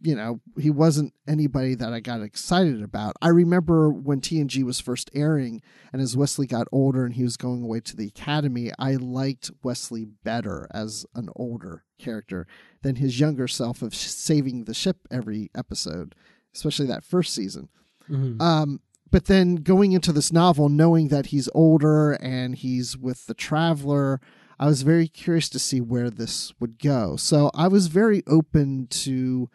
[0.00, 3.16] you know, he wasn't anybody that I got excited about.
[3.20, 5.60] I remember when TNG was first airing
[5.92, 9.50] and as Wesley got older and he was going away to the academy, I liked
[9.62, 12.46] Wesley better as an older character
[12.82, 16.14] than his younger self of saving the ship every episode,
[16.54, 17.68] especially that first season.
[18.08, 18.40] Mm-hmm.
[18.40, 18.80] Um,
[19.10, 24.20] but then going into this novel, knowing that he's older and he's with the Traveler,
[24.60, 27.16] I was very curious to see where this would go.
[27.16, 29.48] So I was very open to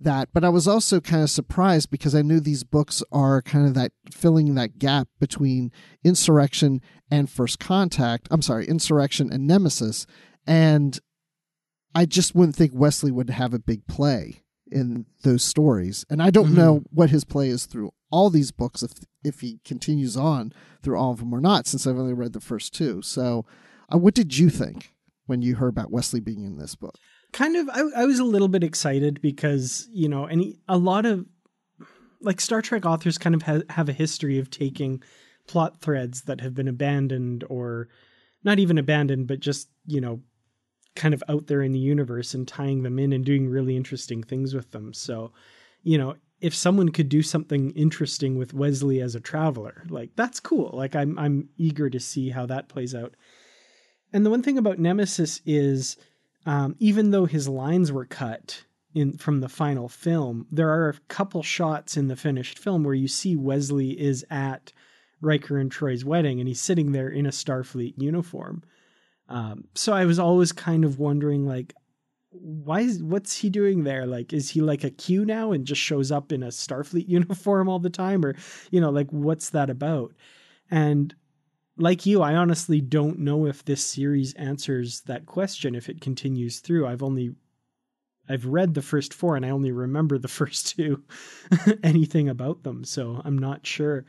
[0.00, 3.66] that, but I was also kind of surprised because I knew these books are kind
[3.66, 5.72] of that filling that gap between
[6.04, 6.80] Insurrection
[7.10, 8.28] and First Contact.
[8.30, 10.06] I'm sorry, Insurrection and Nemesis.
[10.46, 10.98] And
[11.94, 16.04] I just wouldn't think Wesley would have a big play in those stories.
[16.08, 16.56] And I don't mm-hmm.
[16.56, 18.92] know what his play is through all these books if
[19.24, 22.40] if he continues on through all of them or not, since I've only read the
[22.40, 23.02] first two.
[23.02, 23.44] So,
[23.92, 24.94] uh, what did you think
[25.26, 26.94] when you heard about Wesley being in this book?
[27.38, 31.06] Kind of I, I was a little bit excited because you know any a lot
[31.06, 31.24] of
[32.20, 35.04] like star trek authors kind of ha- have a history of taking
[35.46, 37.88] plot threads that have been abandoned or
[38.42, 40.20] not even abandoned but just you know
[40.96, 44.20] kind of out there in the universe and tying them in and doing really interesting
[44.20, 44.92] things with them.
[44.92, 45.32] So
[45.84, 50.40] you know if someone could do something interesting with Wesley as a traveler like that's
[50.40, 50.70] cool.
[50.72, 53.14] Like i'm i'm eager to see how that plays out.
[54.12, 55.96] And the one thing about nemesis is
[56.46, 60.98] um, even though his lines were cut in from the final film, there are a
[61.08, 64.72] couple shots in the finished film where you see Wesley is at
[65.20, 68.62] Riker and Troi's wedding, and he's sitting there in a Starfleet uniform.
[69.28, 71.74] Um, so I was always kind of wondering, like,
[72.30, 74.06] why is what's he doing there?
[74.06, 77.68] Like, is he like a Q now and just shows up in a Starfleet uniform
[77.68, 78.36] all the time, or
[78.70, 80.14] you know, like, what's that about?
[80.70, 81.14] And
[81.78, 86.58] like you, I honestly don't know if this series answers that question if it continues
[86.58, 86.86] through.
[86.86, 87.34] I've only
[88.28, 91.02] I've read the first four and I only remember the first two
[91.82, 94.04] anything about them, so I'm not sure.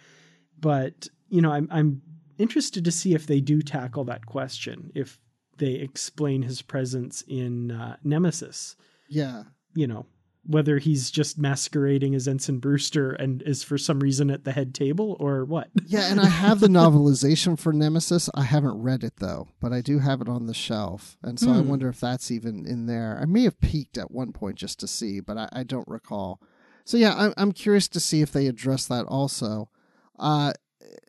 [0.60, 2.02] But, you know, I'm I'm
[2.38, 5.20] interested to see if they do tackle that question, if
[5.58, 8.76] they explain his presence in uh, Nemesis.
[9.10, 9.44] Yeah.
[9.76, 10.06] You know,
[10.46, 14.74] whether he's just masquerading as Ensign Brewster and is for some reason at the head
[14.74, 15.70] table or what.
[15.86, 18.30] yeah, and I have the novelization for Nemesis.
[18.34, 21.18] I haven't read it though, but I do have it on the shelf.
[21.22, 21.58] And so hmm.
[21.58, 23.20] I wonder if that's even in there.
[23.22, 26.42] I may have peeked at one point just to see, but I, I don't recall.
[26.86, 29.70] So yeah, I'm, I'm curious to see if they address that also.
[30.18, 30.54] Uh,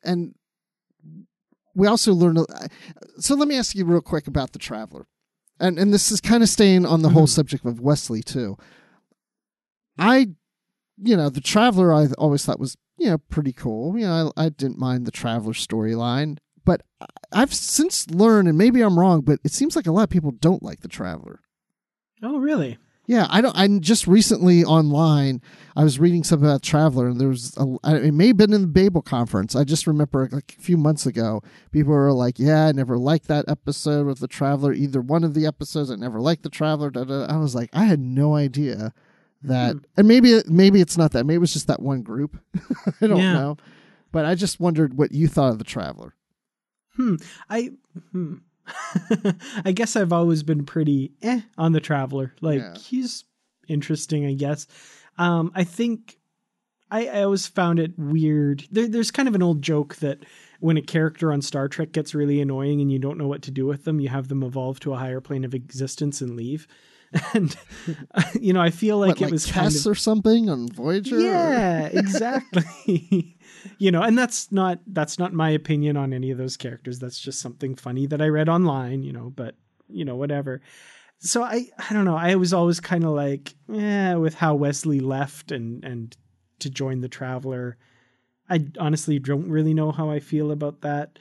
[0.05, 0.35] and
[1.75, 2.45] we also learned.
[3.19, 5.07] So let me ask you real quick about the Traveler.
[5.59, 7.19] And, and this is kind of staying on the mm-hmm.
[7.19, 8.57] whole subject of Wesley too.
[10.01, 10.29] I,
[10.99, 13.99] you know, the Traveler I always thought was, you know, pretty cool.
[13.99, 16.39] You know, I, I didn't mind the Traveler storyline.
[16.65, 16.83] But
[17.33, 20.31] I've since learned, and maybe I'm wrong, but it seems like a lot of people
[20.31, 21.41] don't like the Traveler.
[22.23, 22.79] Oh, really?
[23.07, 23.57] Yeah, I don't.
[23.57, 25.43] I just recently online,
[25.75, 28.61] I was reading something about Traveler, and there was a, it may have been in
[28.61, 29.57] the Babel conference.
[29.57, 33.27] I just remember like a few months ago, people were like, "Yeah, I never liked
[33.27, 34.73] that episode with the Traveler.
[34.73, 37.25] Either one of the episodes, I never liked the Traveler." Da, da.
[37.25, 38.93] I was like, I had no idea
[39.43, 39.79] that hmm.
[39.97, 42.39] and maybe maybe it's not that maybe it's just that one group
[43.01, 43.33] i don't yeah.
[43.33, 43.57] know
[44.13, 46.15] but i just wondered what you thought of the traveler
[46.97, 47.17] hmm
[47.49, 47.71] i
[48.13, 48.35] hmm.
[49.65, 52.77] i guess i've always been pretty eh on the traveler like yeah.
[52.77, 53.25] he's
[53.69, 54.67] interesting i guess
[55.19, 56.17] um i think
[56.93, 60.19] I, I always found it weird there, there's kind of an old joke that
[60.59, 63.51] when a character on star trek gets really annoying and you don't know what to
[63.51, 66.67] do with them you have them evolve to a higher plane of existence and leave
[67.35, 67.57] and
[68.15, 70.49] uh, you know, I feel like What, it like was Kes kind of or something
[70.49, 71.19] on Voyager.
[71.19, 73.37] yeah, exactly.
[73.79, 76.99] you know, and that's not that's not my opinion on any of those characters.
[76.99, 79.57] That's just something funny that I read online, you know, but
[79.89, 80.61] you know, whatever.
[81.19, 82.17] So I I don't know.
[82.17, 86.17] I was always kind of like, yeah, with how Wesley left and and
[86.61, 87.77] to join the Traveler.
[88.49, 91.19] I honestly don't really know how I feel about that.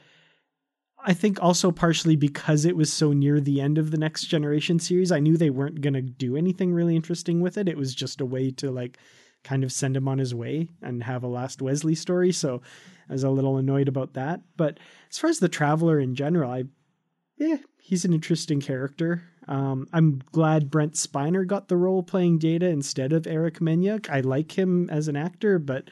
[1.04, 4.78] I think also partially because it was so near the end of the Next Generation
[4.78, 7.68] series, I knew they weren't going to do anything really interesting with it.
[7.68, 8.98] It was just a way to like
[9.42, 12.32] kind of send him on his way and have a last Wesley story.
[12.32, 12.60] So
[13.08, 14.40] I was a little annoyed about that.
[14.56, 14.78] But
[15.10, 16.64] as far as the Traveler in general, I
[17.38, 19.22] yeah, he's an interesting character.
[19.48, 24.10] Um, I'm glad Brent Spiner got the role playing Data instead of Eric Menyuk.
[24.10, 25.88] I like him as an actor, but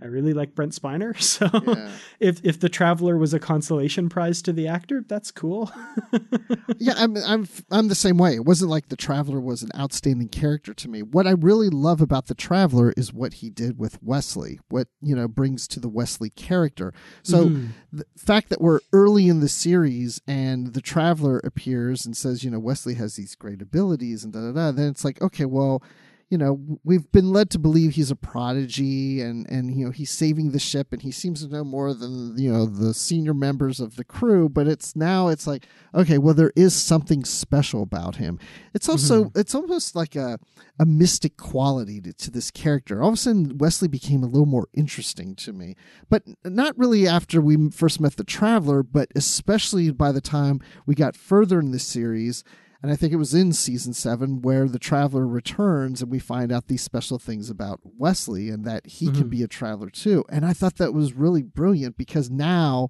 [0.00, 1.14] I really like Brent Spiner.
[1.20, 1.90] So Yeah.
[2.20, 5.72] if if the Traveler was a consolation prize to the actor, that's cool.
[6.78, 8.34] yeah, I'm I'm I'm the same way.
[8.34, 11.02] It wasn't like the Traveler was an outstanding character to me.
[11.02, 14.60] What I really love about the Traveler is what he did with Wesley.
[14.68, 16.92] What you know brings to the Wesley character.
[17.22, 17.68] So Mhm.
[17.92, 22.50] the fact that we're early in the series and the Traveler appears and says, you
[22.50, 24.72] know, Wesley has these great abilities and da da da.
[24.72, 25.82] Then it's like, okay, well.
[26.28, 30.10] You know, we've been led to believe he's a prodigy, and and you know he's
[30.10, 33.78] saving the ship, and he seems to know more than you know the senior members
[33.78, 34.48] of the crew.
[34.48, 38.40] But it's now it's like, okay, well there is something special about him.
[38.74, 39.38] It's also mm-hmm.
[39.38, 40.40] it's almost like a
[40.78, 43.02] a mystic quality to, to this character.
[43.02, 45.76] All of a sudden, Wesley became a little more interesting to me,
[46.08, 50.94] but not really after we first met the Traveler, but especially by the time we
[50.94, 52.44] got further in the series.
[52.82, 56.52] And I think it was in season seven where the Traveler returns and we find
[56.52, 59.30] out these special things about Wesley and that he can Mhm.
[59.30, 60.24] be a Traveler too.
[60.28, 62.88] And I thought that was really brilliant because now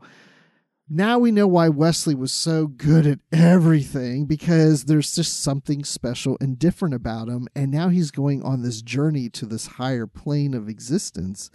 [0.89, 6.37] now we know why Wesley was so good at everything because there's just something special
[6.41, 7.49] and different about him.
[7.57, 11.51] And now he's going on this journey to this higher plane of existence.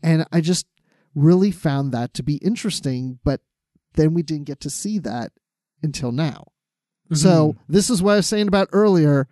[0.00, 0.66] And I just
[1.12, 3.18] really found that to be interesting.
[3.24, 3.40] But
[3.94, 5.32] then we didn't get to see that
[5.82, 6.44] until now.
[7.14, 9.28] So this is what I was saying about earlier.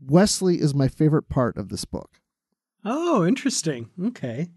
[0.00, 2.20] Wesley is my favorite part of this book
[2.84, 3.90] Oh, interesting.
[4.02, 4.48] Okay.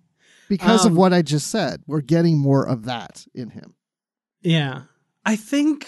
[0.47, 1.83] because of Um, what I just said.
[1.87, 3.75] We're getting more of that in him.
[4.41, 4.83] Yeah.
[5.25, 5.87] I think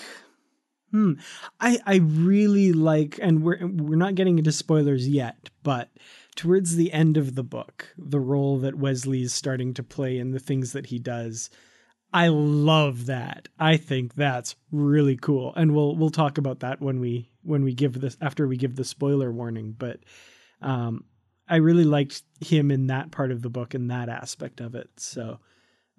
[0.91, 1.13] hmm
[1.59, 5.89] I I really like and we're we're not getting into spoilers yet, but
[6.35, 10.33] towards the end of the book, the role that Wesley is starting to play and
[10.33, 11.49] the things that he does,
[12.15, 13.49] I love that.
[13.60, 15.54] I think that's really cool.
[15.54, 18.78] And we'll we'll talk about that when we when we give this after we give
[18.78, 19.99] the spoiler warning, but
[20.62, 21.04] um
[21.49, 24.89] I really liked him in that part of the book and that aspect of it.
[24.95, 25.39] So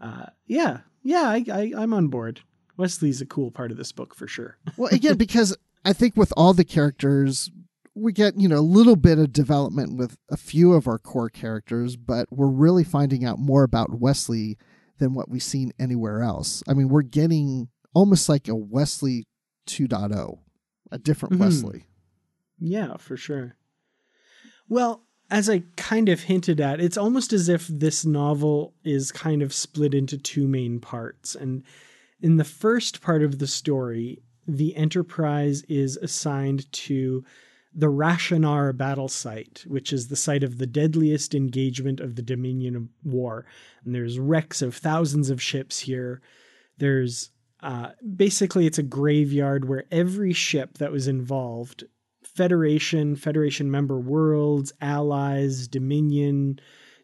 [0.00, 2.40] uh, yeah, yeah, I, I, I'm on board.
[2.78, 4.56] Wesley's a cool part of this book for sure.
[4.78, 7.50] Well, again, because I think with all the characters,
[7.94, 11.30] we get, you know, a little bit of development with a few of our core
[11.30, 14.58] characters, but we're really finding out more about Wesley
[14.98, 16.62] than what we've seen anywhere else.
[16.68, 19.24] I mean, we're getting almost like a Wesley
[19.66, 20.38] 2.0,
[20.90, 21.38] a different Mhm.
[21.38, 21.86] Wesley.
[22.58, 23.56] Yeah, for sure.
[24.68, 29.42] Well, as I kind of hinted at, it's almost as if this novel is kind
[29.42, 31.34] of split into two main parts.
[31.34, 31.64] And
[32.20, 37.24] in the first part of the story, the Enterprise is assigned to
[37.78, 42.88] the Rashanar battle site, which is the site of the deadliest engagement of the Dominion
[43.04, 43.44] War.
[43.84, 46.22] And there's wrecks of thousands of ships here.
[46.78, 51.84] There's uh, basically it's a graveyard where every ship that was involved
[52.22, 56.58] Federation, Federation member worlds, allies, Dominion,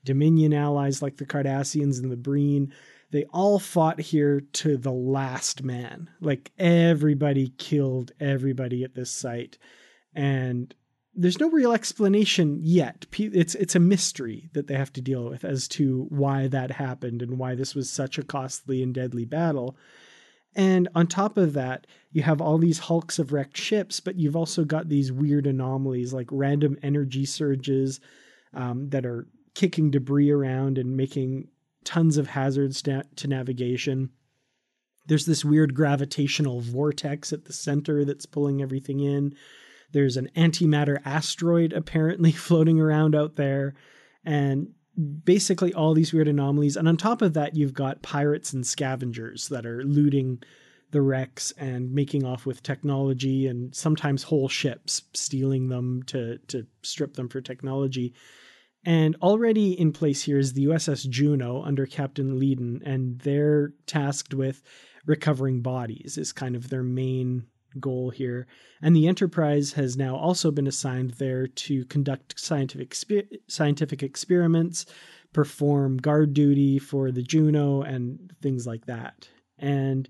[0.04, 2.72] Dominion allies like the Cardassians and the Breen,
[3.10, 6.08] they all fought here to the last man.
[6.20, 9.58] Like everybody killed everybody at this site.
[10.14, 10.74] And
[11.14, 13.06] there's no real explanation yet.
[13.18, 17.22] It's it's a mystery that they have to deal with as to why that happened
[17.22, 19.76] and why this was such a costly and deadly battle.
[20.54, 24.36] And on top of that, you have all these hulks of wrecked ships, but you've
[24.36, 28.00] also got these weird anomalies like random energy surges
[28.52, 31.48] um, that are kicking debris around and making
[31.84, 34.10] tons of hazards na- to navigation.
[35.06, 39.34] There's this weird gravitational vortex at the center that's pulling everything in.
[39.92, 43.74] There's an antimatter asteroid apparently floating around out there.
[44.24, 44.68] And
[45.24, 46.76] basically all these weird anomalies.
[46.76, 50.42] And on top of that, you've got pirates and scavengers that are looting
[50.90, 56.66] the wrecks and making off with technology and sometimes whole ships, stealing them to, to
[56.82, 58.12] strip them for technology.
[58.84, 64.34] And already in place here is the USS Juno under Captain Leiden, and they're tasked
[64.34, 64.62] with
[65.06, 67.46] recovering bodies, is kind of their main
[67.80, 68.46] goal here.
[68.80, 72.94] And the Enterprise has now also been assigned there to conduct scientific
[73.48, 74.86] scientific experiments,
[75.32, 79.28] perform guard duty for the Juno, and things like that.
[79.58, 80.08] And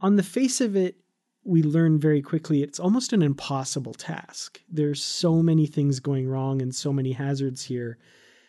[0.00, 0.96] on the face of it,
[1.44, 4.60] we learn very quickly it's almost an impossible task.
[4.68, 7.98] There's so many things going wrong and so many hazards here.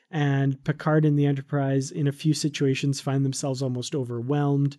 [0.09, 4.77] And Picard and the Enterprise, in a few situations, find themselves almost overwhelmed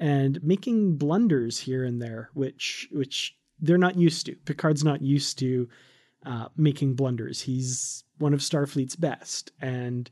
[0.00, 4.34] and making blunders here and there, which which they're not used to.
[4.46, 5.68] Picard's not used to
[6.24, 7.42] uh, making blunders.
[7.42, 10.10] He's one of Starfleet's best, and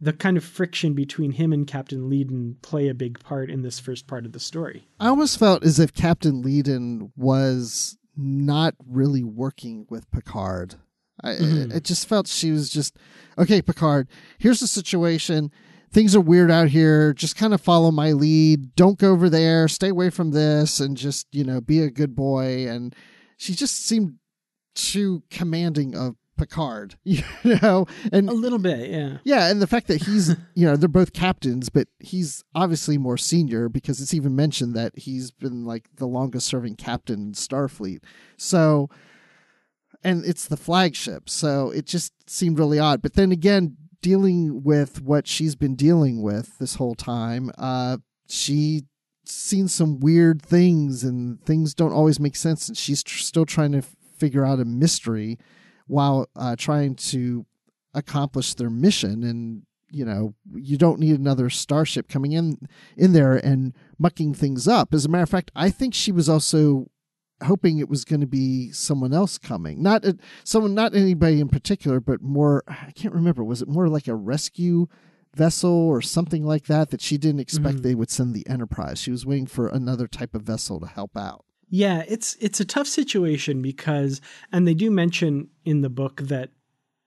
[0.00, 3.78] the kind of friction between him and Captain Leeden play a big part in this
[3.78, 4.88] first part of the story.
[4.98, 10.74] I almost felt as if Captain Leeden was not really working with Picard.
[11.22, 11.70] I, mm-hmm.
[11.70, 12.96] it just felt she was just
[13.38, 14.08] okay, Picard.
[14.38, 15.52] Here's the situation.
[15.92, 17.12] Things are weird out here.
[17.12, 18.74] Just kind of follow my lead.
[18.76, 19.66] Don't go over there.
[19.68, 22.68] Stay away from this, and just you know, be a good boy.
[22.68, 22.94] And
[23.36, 24.16] she just seemed
[24.74, 29.88] too commanding of Picard, you know, and a little bit, yeah, yeah, and the fact
[29.88, 34.34] that he's, you know, they're both captains, but he's obviously more senior because it's even
[34.34, 38.02] mentioned that he's been like the longest serving captain in Starfleet.
[38.38, 38.88] So,
[40.02, 43.02] and it's the flagship, so it just seemed really odd.
[43.02, 47.98] But then again, dealing with what she's been dealing with this whole time, uh,
[48.28, 48.82] she
[49.24, 53.72] seen some weird things and things don't always make sense and she's tr- still trying
[53.72, 55.38] to f- figure out a mystery
[55.86, 57.46] while uh, trying to
[57.94, 59.22] accomplish their mission.
[59.22, 62.58] And you know you don't need another starship coming in
[62.96, 64.94] in there and mucking things up.
[64.94, 66.86] As a matter of fact i think she was also
[67.42, 70.12] hoping it was going to be someone else coming not uh,
[70.44, 74.14] someone not anybody in particular but more i can't remember was it more like a
[74.14, 74.86] rescue
[75.34, 77.82] vessel or something like that that she didn't expect mm-hmm.
[77.82, 81.16] they would send the enterprise she was waiting for another type of vessel to help
[81.16, 84.20] out yeah, it's it's a tough situation because
[84.52, 86.50] and they do mention in the book that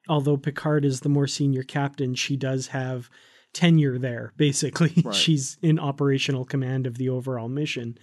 [0.07, 3.09] although Picard is the more senior captain, she does have
[3.51, 4.93] tenure there basically.
[5.03, 5.13] Right.
[5.13, 7.97] She's in operational command of the overall mission.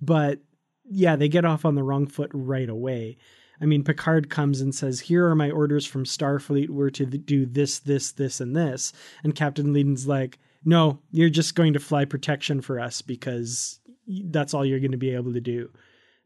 [0.00, 0.38] But
[0.84, 3.16] yeah, they get off on the wrong foot right away.
[3.60, 6.70] I mean, Picard comes and says, Here are my orders from Starfleet.
[6.70, 8.92] We're to do this, this, this, and this.
[9.22, 14.52] And Captain Leeden's like, No, you're just going to fly protection for us because that's
[14.52, 15.70] all you're going to be able to do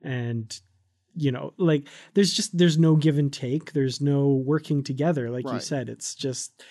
[0.02, 0.60] and
[1.14, 5.44] you know like there's just there's no give and take there's no working together like
[5.46, 5.54] right.
[5.54, 6.62] you said it's just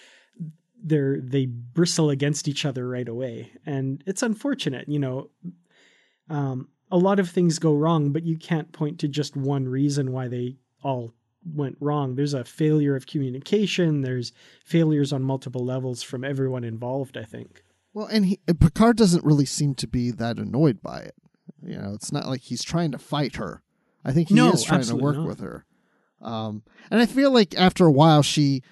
[0.81, 5.29] they're they bristle against each other right away and it's unfortunate you know
[6.29, 10.11] um a lot of things go wrong but you can't point to just one reason
[10.11, 11.13] why they all
[11.53, 14.33] went wrong there's a failure of communication there's
[14.65, 17.63] failures on multiple levels from everyone involved i think
[17.93, 21.15] well and he, picard doesn't really seem to be that annoyed by it
[21.63, 23.61] you know, it's not like he's trying to fight her.
[24.05, 25.27] I think he no, is trying to work not.
[25.27, 25.65] with her.
[26.21, 28.63] Um, and I feel like after a while, she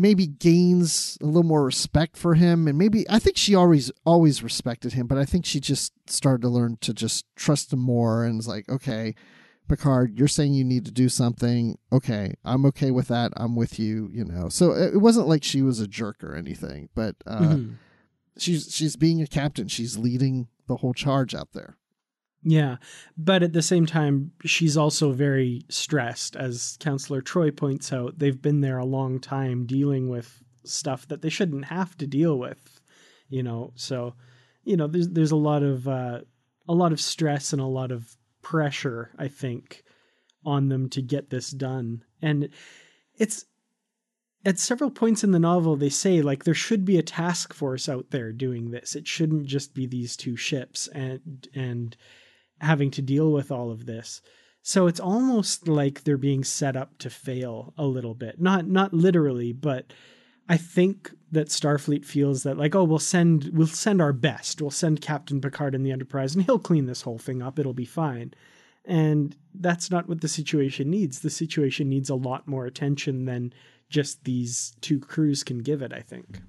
[0.00, 2.66] maybe gains a little more respect for him.
[2.66, 6.42] And maybe I think she always always respected him but I think she just started
[6.42, 9.14] to learn to just trust him more and was like okay
[9.68, 11.78] Picard you're saying you need to do something.
[11.92, 13.32] Okay I'm okay with that.
[13.36, 14.48] I'm with you you know.
[14.48, 17.72] So it wasn't like she was a jerk or anything but uh, mm-hmm.
[18.38, 19.68] she's she's being a captain.
[19.68, 21.76] She's leading the whole charge out there.
[22.42, 22.76] Yeah,
[23.18, 26.36] but at the same time, she's also very stressed.
[26.36, 31.20] As Counselor Troi points out, they've been there a long time dealing with stuff that
[31.20, 32.80] they shouldn't have to deal with.
[33.28, 34.14] You know, so
[34.64, 36.20] you know, there's there's a lot of uh,
[36.68, 39.84] a lot of stress and a lot of pressure, I think,
[40.44, 42.04] on them to get this done.
[42.22, 42.48] And
[43.16, 43.44] it's
[44.46, 47.88] at several points in the novel they say like there should be a task force
[47.90, 51.94] out there doing this it shouldn't just be these two ships and and
[52.60, 54.20] having to deal with all of this.
[54.62, 58.40] So it's almost like they're being set up to fail a little bit.
[58.40, 59.92] Not not literally but
[60.48, 64.60] i think that starfleet feels that like oh we'll send we'll send our best.
[64.60, 67.58] We'll send captain picard in the enterprise and he'll clean this whole thing up.
[67.58, 68.34] It'll be fine.
[68.84, 71.20] And that's not what the situation needs.
[71.20, 73.52] The situation needs a lot more attention than
[73.88, 76.40] just these two crews can give it, I think.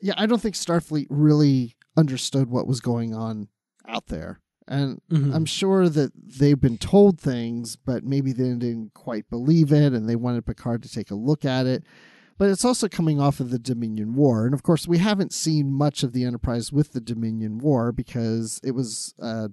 [0.00, 3.48] Yeah, I don't think Starfleet really understood what was going on
[3.86, 4.40] out there.
[4.72, 5.34] And mm-hmm.
[5.34, 10.08] I'm sure that they've been told things, but maybe they didn't quite believe it and
[10.08, 11.84] they wanted Picard to take a look at it.
[12.38, 14.46] But it's also coming off of the Dominion War.
[14.46, 18.60] And of course, we haven't seen much of the Enterprise with the Dominion War because
[18.64, 19.48] it was uh,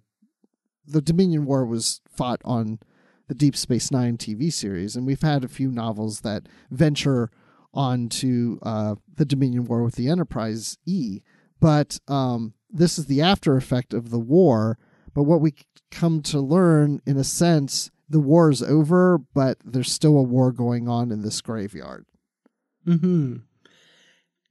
[0.88, 2.80] the Dominion War was fought on
[3.28, 7.30] the Deep Space Nine TV series, and we've had a few novels that venture
[7.74, 11.20] onto uh, the Dominion War with the Enterprise E.
[11.59, 14.80] But um, this is the after effect of the war.
[15.14, 15.53] But what we
[15.91, 20.51] come to learn, in a sense, the war is over, but there's still a war
[20.51, 22.05] going on in this graveyard.
[22.86, 23.38] Hmm.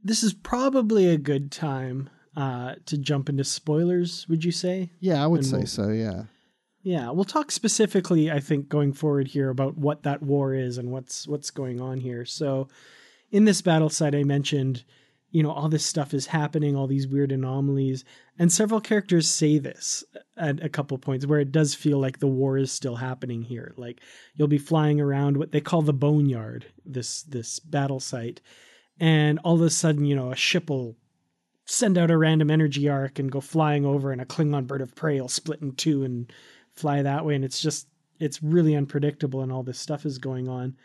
[0.03, 4.27] This is probably a good time uh, to jump into spoilers.
[4.29, 4.91] Would you say?
[5.01, 5.89] Yeah, I would And say we'll- so.
[5.89, 6.25] Yeah.
[6.85, 10.91] Yeah, we'll talk specifically, I think, going forward here about what that war is and
[10.93, 12.25] what's what's going on here.
[12.25, 12.69] So,
[13.33, 14.85] in this battle site, I mentioned,
[15.31, 18.05] you know, all this stuff is happening, all these weird anomalies,
[18.39, 20.05] and several characters say this
[20.37, 23.75] at a couple points where it does feel like the war is still happening here.
[23.77, 24.01] Like
[24.35, 28.41] you'll be flying around what they call the boneyard, this this battle site,
[28.99, 30.97] and all of a sudden, you know, a ship will
[31.67, 34.95] send out a random energy arc and go flying over, and a Klingon bird of
[34.95, 36.33] prey will split in two and
[36.73, 37.35] fly that way.
[37.35, 37.87] And it's just
[38.19, 40.77] it's really unpredictable and all this stuff is going on.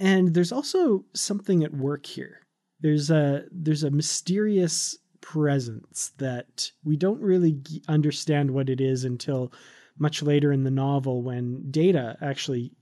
[0.00, 2.41] And there's also something at work here
[2.82, 9.04] there's a there's a mysterious presence that we don't really g- understand what it is
[9.04, 9.52] until
[9.98, 12.72] much later in the novel when data actually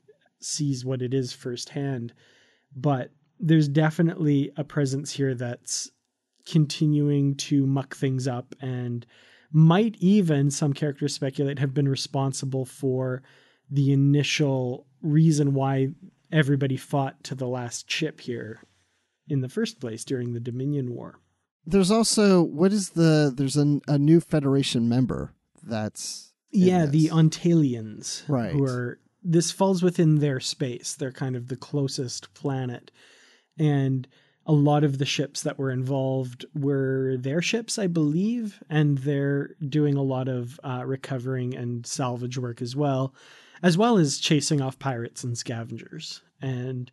[0.40, 2.14] sees what it is firsthand.
[2.74, 5.90] But there's definitely a presence here that's
[6.46, 9.04] continuing to muck things up and
[9.52, 13.22] might even some characters speculate have been responsible for
[13.70, 15.88] the initial reason why
[16.32, 18.62] everybody fought to the last chip here
[19.30, 21.18] in the first place during the Dominion War.
[21.64, 27.12] There's also what is the there's a, a new Federation member that's yeah, the this.
[27.12, 28.52] Ontalians, Right.
[28.52, 30.94] Who are this falls within their space.
[30.94, 32.90] They're kind of the closest planet,
[33.58, 34.08] and
[34.46, 39.54] a lot of the ships that were involved were their ships, I believe, and they're
[39.68, 43.14] doing a lot of uh, recovering and salvage work as well,
[43.62, 46.22] as well as chasing off pirates and scavengers.
[46.40, 46.90] And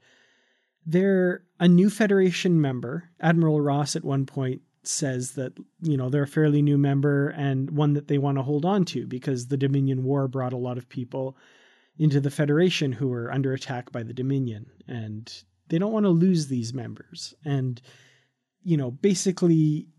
[0.87, 3.09] they're a new Federation member.
[3.19, 7.71] Admiral Ross at one point says that you know they're a fairly new member and
[7.71, 10.77] one that they want to hold on to because the Dominion War brought a lot
[10.77, 11.37] of people
[11.99, 16.09] into the Federation who were under attack by the Dominion and they don't want to
[16.09, 17.81] lose these members and
[18.63, 19.89] you know basically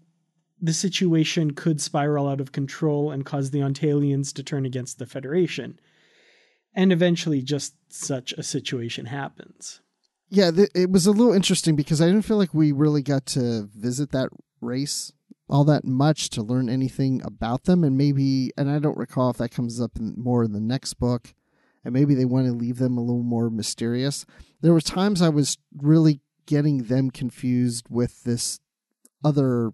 [0.59, 5.07] the situation could spiral out of control and cause the Ontalians to turn against the
[5.07, 5.79] Federation
[6.75, 9.83] and eventually just such a situation happens
[10.29, 10.51] yeah.
[10.51, 13.69] Th- it was a little interesting because I didn't feel like we really got to
[13.75, 15.13] visit that race
[15.51, 19.39] all that much to learn anything about them, and maybe and I don't recall if
[19.39, 21.35] that comes up in, more in the next book,
[21.85, 24.27] and maybe they want to leave them a little more mysterious.
[24.61, 28.61] There were times I was really getting them confused with this
[29.25, 29.73] other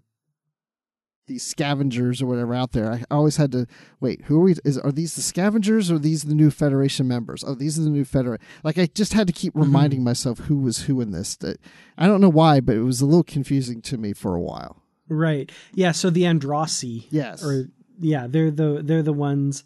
[1.26, 2.90] these scavengers or whatever out there.
[2.90, 3.66] I always had to
[4.00, 4.22] wait.
[4.26, 4.54] Who are we?
[4.64, 7.44] Is are these the scavengers or are these the new Federation members?
[7.46, 8.44] Oh, these are the new Federation.
[8.62, 9.62] Like I just had to keep mm-hmm.
[9.62, 11.36] reminding myself who was who in this.
[11.36, 11.58] That
[11.96, 14.82] I don't know why, but it was a little confusing to me for a while.
[15.08, 15.50] Right.
[15.74, 15.92] Yeah.
[15.92, 17.06] So the Androssi.
[17.10, 17.44] Yes.
[17.44, 17.68] Or
[17.98, 19.64] yeah, they're the they're the ones.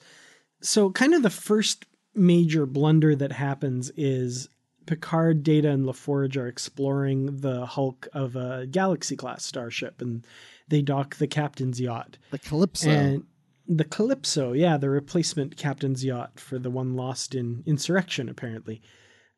[0.60, 4.48] So kind of the first major blunder that happens is
[4.86, 10.26] Picard, Data, and LaForge are exploring the hulk of a Galaxy class starship, and
[10.68, 12.18] they dock the captain's yacht.
[12.30, 12.90] The Calypso.
[12.90, 13.24] And
[13.66, 18.80] the Calypso, yeah, the replacement captain's yacht for the one lost in insurrection, apparently.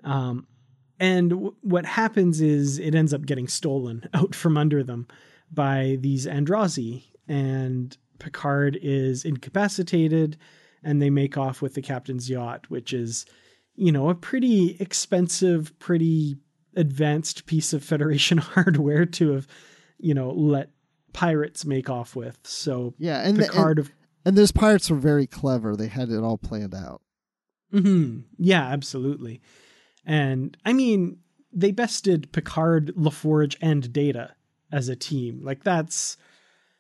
[0.05, 0.47] Um,
[1.01, 5.09] and w- what happens is it ends up getting stolen out from under them
[5.51, 10.37] by these Androssi, and Picard is incapacitated,
[10.85, 13.27] and they make off with the captain's yacht, which is,
[13.75, 16.37] you know, a pretty expensive, pretty
[16.77, 19.49] advanced piece of Federation hardware to have,
[19.99, 20.71] you know, let
[21.13, 22.39] pirates make off with.
[22.45, 23.91] So yeah, and the, and, of
[24.25, 25.77] and those pirates were very clever.
[25.77, 27.03] They had it all planned out.
[27.71, 29.41] hmm Yeah, absolutely.
[30.05, 31.19] And I mean,
[31.53, 34.35] they bested Picard, LaForge, and Data
[34.73, 35.41] as a team.
[35.43, 36.17] Like that's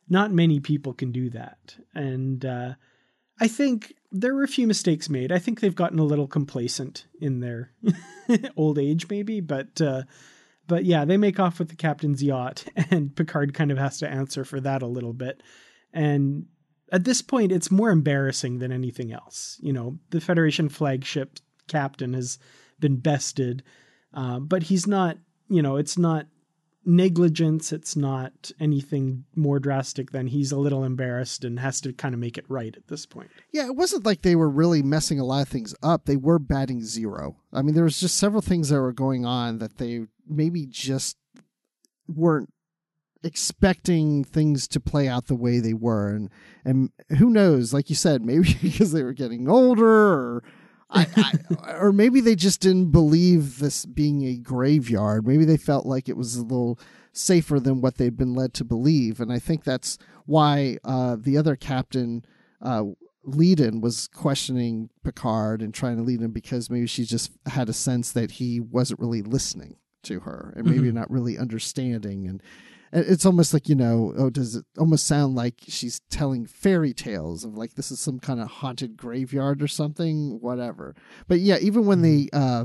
[0.09, 1.77] not many people can do that.
[1.95, 2.75] And uh,
[3.41, 5.33] I think there were a few mistakes made.
[5.33, 7.73] I think they've gotten a little complacent in their
[8.57, 10.03] old age, maybe, but uh,
[10.71, 14.09] but yeah, they make off with the captain's yacht, and Picard kind of has to
[14.09, 15.43] answer for that a little bit.
[15.93, 16.47] And
[16.93, 19.59] at this point, it's more embarrassing than anything else.
[19.61, 22.39] You know, the Federation flagship captain has
[22.79, 23.65] been bested,
[24.15, 25.19] uh, but he's not.
[25.49, 26.27] You know, it's not
[26.85, 27.73] negligence.
[27.73, 32.21] It's not anything more drastic than he's a little embarrassed and has to kind of
[32.21, 33.31] make it right at this point.
[33.53, 36.05] Yeah, it wasn't like they were really messing a lot of things up.
[36.05, 37.37] They were batting zero.
[37.53, 41.17] I mean, there was just several things that were going on that they maybe just
[42.07, 42.51] weren't
[43.23, 46.09] expecting things to play out the way they were.
[46.09, 46.31] And
[46.65, 50.43] and who knows like you said maybe because they were getting older or
[50.93, 51.07] I,
[51.65, 55.25] I, or maybe they just didn't believe this being a graveyard.
[55.25, 56.81] Maybe they felt like it was a little
[57.13, 59.21] safer than what they'd been led to believe.
[59.21, 62.25] And i think that's why uh, the other captain
[62.63, 62.85] uh,
[63.23, 67.75] Leiden was questioning Picard and trying to lead him because maybe she just had a
[67.75, 70.95] sense that he wasn't really listening to her and maybe Mhm.
[70.95, 72.27] not really understanding.
[72.27, 72.43] And
[72.93, 76.93] and it's almost like you know oh does it almost sound like she's telling fairy
[76.93, 80.95] tales of like this is some kind of haunted graveyard or something whatever.
[81.29, 82.65] But yeah even when the uh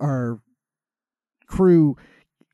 [0.00, 0.40] our
[1.46, 1.96] crew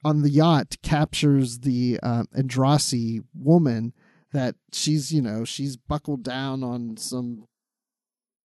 [0.05, 3.93] on the yacht captures the uh, Androssi woman
[4.33, 7.47] that she's you know she's buckled down on some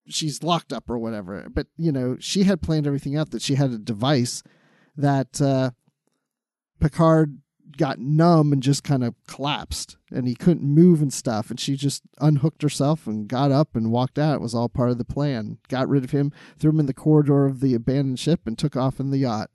[0.07, 1.47] she's locked up or whatever.
[1.53, 4.41] But you know she had planned everything out that she had a device
[4.95, 5.71] that uh
[6.79, 7.39] Picard
[7.77, 11.77] got numb and just kind of collapsed and he couldn't move and stuff and she
[11.77, 15.05] just unhooked herself and got up and walked out it was all part of the
[15.05, 18.57] plan got rid of him threw him in the corridor of the abandoned ship and
[18.57, 19.49] took off in the yacht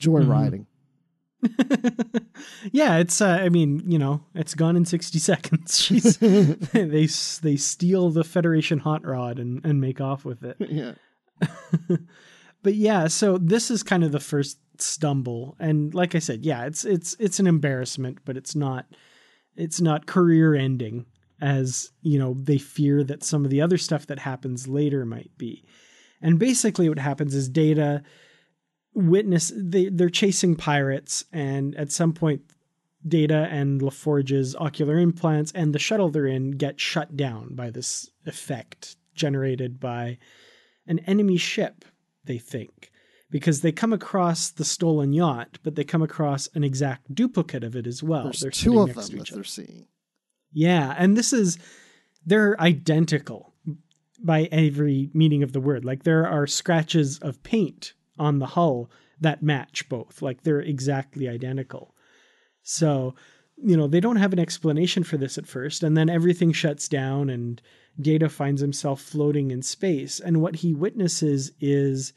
[0.00, 0.66] joyriding
[2.72, 3.20] yeah, it's.
[3.20, 5.80] Uh, I mean, you know, it's gone in sixty seconds.
[5.80, 10.56] She's they they steal the Federation hot rod and and make off with it.
[10.60, 10.92] yeah
[12.62, 16.64] but yeah, so this is kind of the first stumble, and like I said, yeah,
[16.64, 18.86] it's it's it's an embarrassment, but it's not
[19.56, 21.06] it's not career ending
[21.40, 25.30] as you know they fear that some of the other stuff that happens later might
[25.36, 25.64] be.
[26.20, 28.02] And basically, what happens is Data
[28.94, 32.42] witness they they're chasing pirates, and at some point,
[33.06, 38.10] Data and LaForge's ocular implants and the shuttle they're in get shut down by this
[38.26, 40.18] effect generated by
[40.86, 41.84] an enemy ship.
[42.24, 42.90] They think
[43.30, 47.74] because they come across the stolen yacht, but they come across an exact duplicate of
[47.74, 48.24] it as well.
[48.24, 49.86] there's they're two of them that each they're seeing
[50.52, 51.58] Yeah, and this is
[52.24, 53.52] they're identical
[54.22, 55.84] by every meaning of the word.
[55.84, 60.22] Like there are scratches of paint on the hull that match both.
[60.22, 61.94] Like they're exactly identical.
[62.62, 63.14] So,
[63.56, 66.88] you know, they don't have an explanation for this at first, and then everything shuts
[66.88, 67.60] down and
[68.00, 70.20] Data finds himself floating in space.
[70.20, 72.12] And what he witnesses is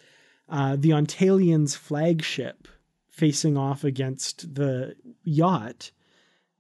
[0.49, 2.67] uh, the Ontalian's flagship
[3.09, 5.91] facing off against the yacht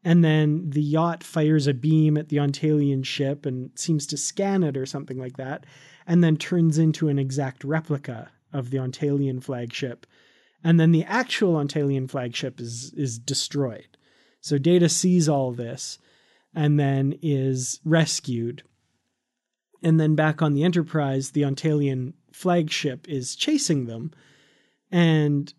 [0.05, 4.63] and then the yacht fires a beam at the Ontalian ship and seems to scan
[4.63, 5.65] it or something like that,
[6.05, 10.05] and then turns into an exact replica of the Ontalian flagship.
[10.63, 13.97] And then the actual Ontalian flagship is is destroyed.
[14.41, 15.97] So Data sees all this
[16.53, 18.61] and then is rescued.
[19.85, 24.11] And then back on the Enterprise, the Ontalian flagship is chasing them.
[24.91, 25.53] And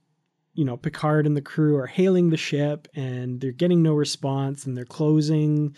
[0.53, 4.67] you know, Picard and the crew are hailing the ship and they're getting no response
[4.67, 5.77] and they're closing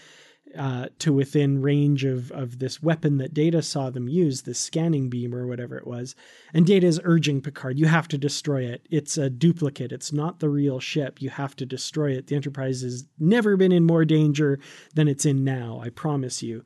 [0.56, 5.10] uh, to within range of, of this weapon that Data saw them use, this scanning
[5.10, 6.14] beam or whatever it was.
[6.54, 8.86] And Data is urging Picard, you have to destroy it.
[8.88, 9.92] It's a duplicate.
[9.92, 11.20] It's not the real ship.
[11.20, 12.28] You have to destroy it.
[12.28, 14.58] The Enterprise has never been in more danger
[14.94, 15.82] than it's in now.
[15.84, 16.64] I promise you.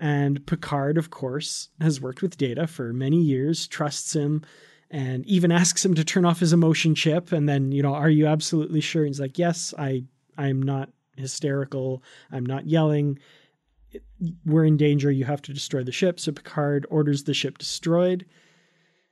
[0.00, 4.42] And Picard, of course, has worked with Data for many years, trusts him,
[4.90, 7.32] and even asks him to turn off his emotion chip.
[7.32, 9.02] And then you know are you absolutely sure?
[9.02, 10.02] And he's like yes i
[10.36, 12.02] i'm not hysterical.
[12.32, 13.18] I'm not yelling.
[14.46, 15.10] We're in danger.
[15.10, 16.18] You have to destroy the ship.
[16.18, 18.24] So picard orders the ship destroyed.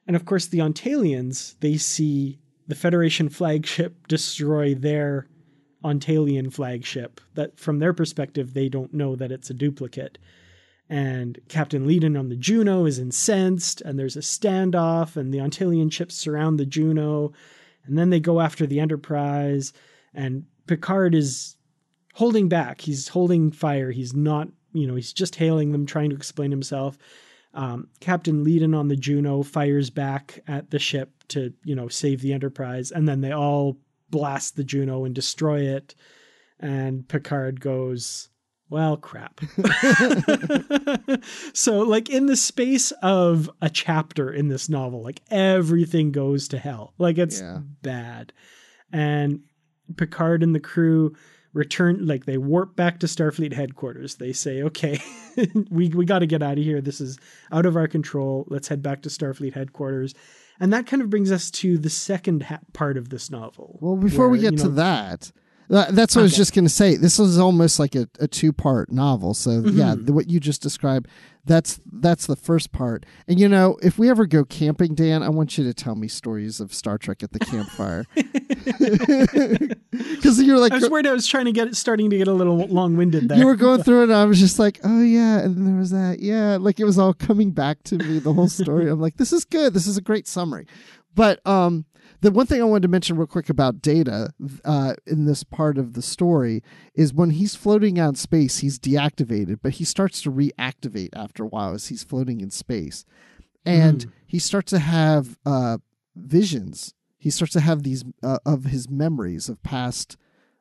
[0.07, 5.28] And of course the ontalians they see the federation flagship destroy their
[5.84, 7.20] ontalian flagship.
[7.34, 10.16] That from their perspective they don't know that it's a duplicate
[10.89, 15.93] and Captain Leiden on the Juno is incensed, and there's a standoff, and the Ontalian
[15.93, 17.32] ships surround the Juno,
[17.84, 19.72] and then they go after the Enterprise,
[20.14, 21.57] and Picard is
[22.14, 22.80] holding back.
[22.80, 23.91] He's holding fire.
[23.91, 26.99] He's not, you know, he's just hailing them, trying to explain himself.
[27.55, 32.22] Um, Captain Leiden on the Juno fires back at the ship to, you know, save
[32.22, 33.78] the Enterprise, and then they all
[34.11, 35.95] blast the Juno and destroy it.
[36.61, 38.30] And Picard goes,
[38.70, 39.40] well, crap.
[41.54, 46.58] so, like, in the space of a chapter in this novel, like, everything goes to
[46.58, 46.94] hell.
[46.98, 47.60] Like, it's Yeah.
[47.82, 48.32] bad.
[48.92, 49.40] And
[49.96, 51.14] Picard and the crew
[51.52, 54.16] return, like, they warp back to Starfleet headquarters.
[54.16, 55.00] They say, okay,
[55.70, 56.80] we, we got to get out of here.
[56.80, 57.18] This is
[57.52, 58.44] out of our control.
[58.48, 60.14] Let's head back to Starfleet headquarters.
[60.60, 63.78] And that kind of brings us to the second ha- part of this novel.
[63.80, 65.32] Well, before we get you to that, tha-
[65.68, 66.96] that's what I was just going to say.
[66.96, 69.34] This is almost like a, a two part novel.
[69.34, 70.06] So yeah, Mhm.
[70.06, 71.08] the, what you just described,
[71.44, 73.04] that's that's the first part.
[73.26, 76.08] And you know, if we ever go camping, Dan, I want you to tell me
[76.08, 78.04] stories of Star Trek at the campfire.
[79.90, 82.28] Because you're like I was worried I was trying to get it, starting to get
[82.28, 83.38] a little long winded there.
[83.38, 85.76] you were going through it, and I was just like, oh yeah, and then there
[85.76, 88.88] was that, yeah, like it was all coming back to me, the whole story.
[88.90, 89.74] I'm like, this is good.
[89.74, 90.66] This is a great summary.
[91.14, 91.84] But um,
[92.20, 94.30] the one thing I wanted to mention real quick about Data
[94.64, 96.62] uh, in this part of the story
[96.94, 101.44] is when he's floating out in space, he's deactivated, but he starts to reactivate after
[101.44, 103.04] a while as he's floating in space,
[103.64, 104.12] and mm.
[104.26, 105.78] he starts to have uh,
[106.16, 106.94] visions.
[107.18, 110.16] He starts to have these uh, of his memories of past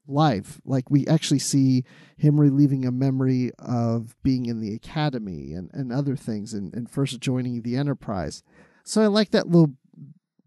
[0.08, 0.60] life.
[0.66, 1.84] Like we actually see
[2.18, 6.90] him reliving a memory of being in the academy and, and other things and, and
[6.90, 8.44] first joining the Enterprise.
[8.84, 9.74] So I like that little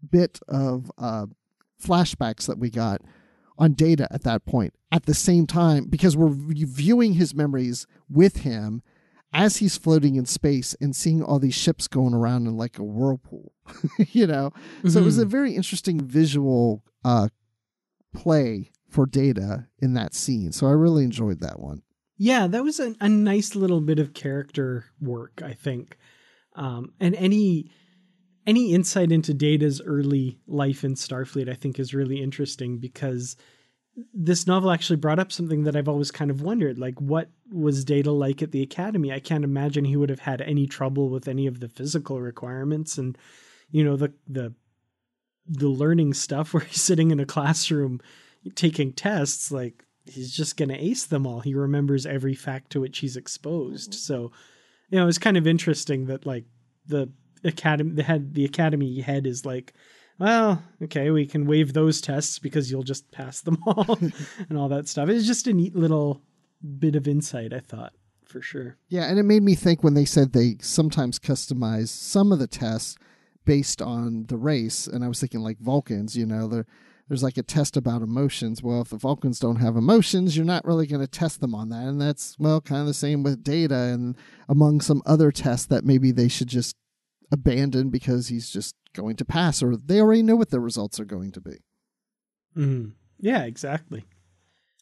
[0.09, 1.27] bit of uh,
[1.81, 3.01] flashbacks that we got
[3.57, 8.37] on data at that point at the same time because we're viewing his memories with
[8.37, 8.81] him
[9.33, 12.83] as he's floating in space and seeing all these ships going around in like a
[12.83, 13.53] whirlpool
[13.97, 14.89] you know mm-hmm.
[14.89, 15.29] so it was a mm-hmm.
[15.29, 17.27] very interesting visual uh,
[18.13, 21.81] play for data in that scene so i really enjoyed that one
[22.17, 25.97] yeah that was a, a nice little bit of character work i think
[26.55, 27.71] um, and any
[28.47, 33.35] any insight into Data's early life in Starfleet, I think, is really interesting because
[34.13, 37.85] this novel actually brought up something that I've always kind of wondered like, what was
[37.85, 39.11] Data like at the Academy?
[39.11, 42.97] I can't imagine he would have had any trouble with any of the physical requirements
[42.97, 43.17] and,
[43.69, 44.53] you know, the, the,
[45.45, 47.99] the learning stuff where he's sitting in a classroom
[48.55, 49.51] taking tests.
[49.51, 51.41] Like, he's just going to ace them all.
[51.41, 53.93] He remembers every fact to which he's exposed.
[53.93, 54.31] So,
[54.89, 56.45] you know, it's kind of interesting that, like,
[56.87, 57.11] the
[57.43, 59.73] academy the head the academy head is like
[60.19, 63.97] well okay we can waive those tests because you'll just pass them all
[64.49, 66.21] and all that stuff it's just a neat little
[66.79, 67.93] bit of insight i thought
[68.25, 72.31] for sure yeah and it made me think when they said they sometimes customize some
[72.31, 72.95] of the tests
[73.43, 76.63] based on the race and i was thinking like vulcans you know
[77.11, 78.63] there's like a test about emotions.
[78.63, 81.67] Well, if the Vulcans don't have emotions, you're not really going to test them on
[81.67, 81.83] that.
[81.83, 84.15] And that's, well, kind of the same with data and
[84.47, 86.77] among some other tests that maybe they should just
[87.31, 91.05] abandoned because he's just going to pass, or they already know what the results are
[91.05, 91.57] going to be.
[92.55, 92.93] Mm.
[93.19, 94.05] Yeah, exactly.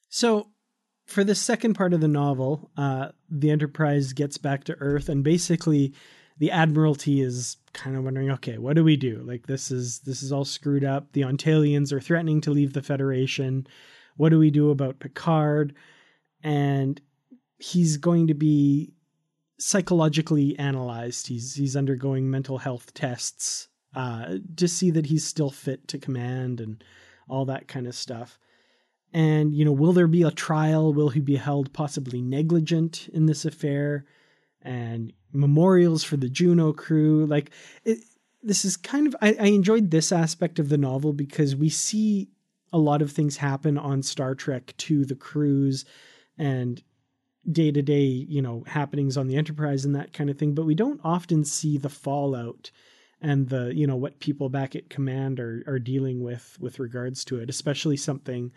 [0.09, 0.47] So,
[1.05, 5.23] for the second part of the novel, uh, the Enterprise gets back to Earth, and
[5.23, 5.93] basically,
[6.39, 9.21] the Admiralty is kind of wondering, okay, what do we do?
[9.25, 11.11] Like this is this is all screwed up.
[11.11, 13.67] The Ontalians are threatening to leave the Federation.
[14.15, 15.75] What do we do about Picard?
[16.41, 16.99] And
[17.57, 18.93] he's going to be
[19.59, 21.27] psychologically analyzed.
[21.27, 26.61] He's he's undergoing mental health tests uh, to see that he's still fit to command
[26.61, 26.83] and
[27.27, 28.39] all that kind of stuff.
[29.13, 30.93] And you know, will there be a trial?
[30.93, 34.05] Will he be held possibly negligent in this affair?
[34.61, 37.25] And memorials for the Juno crew.
[37.25, 37.51] Like
[37.83, 37.99] it,
[38.41, 42.29] this is kind of I, I enjoyed this aspect of the novel because we see
[42.71, 45.85] a lot of things happen on Star Trek to the crews
[46.37, 46.81] and
[47.49, 50.65] day to day, you know, happenings on the enterprise and that kind of thing, but
[50.65, 52.71] we don't often see the fallout
[53.21, 57.23] and the, you know, what people back at command are are dealing with with regards
[57.25, 58.51] to it, especially something,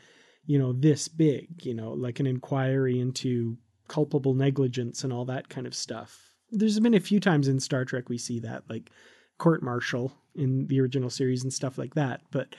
[0.46, 3.56] you know, this big, you know, like an inquiry into
[3.88, 6.30] culpable negligence and all that kind of stuff.
[6.50, 8.90] There's been a few times in Star Trek we see that, like
[9.38, 12.54] court martial in the original series and stuff like that, but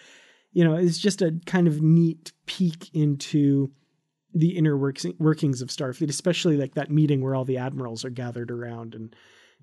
[0.52, 3.72] you know, it's just a kind of neat peek into
[4.34, 8.52] the inner workings of Starfleet, especially like that meeting where all the admirals are gathered
[8.52, 9.16] around and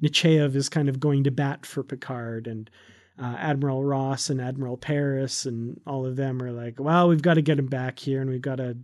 [0.03, 2.71] Nechayev is kind of going to bat for Picard and
[3.21, 7.35] uh, Admiral Ross and Admiral Paris and all of them are like, well, we've got
[7.35, 8.79] to get him back here and we've got to,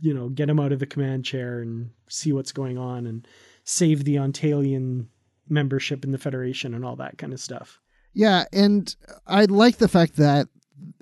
[0.00, 3.28] you know, get him out of the command chair and see what's going on and
[3.64, 5.06] save the Ontalian
[5.48, 7.80] membership in the Federation and all that kind of stuff.
[8.14, 8.94] Yeah, and
[9.26, 10.48] I like the fact that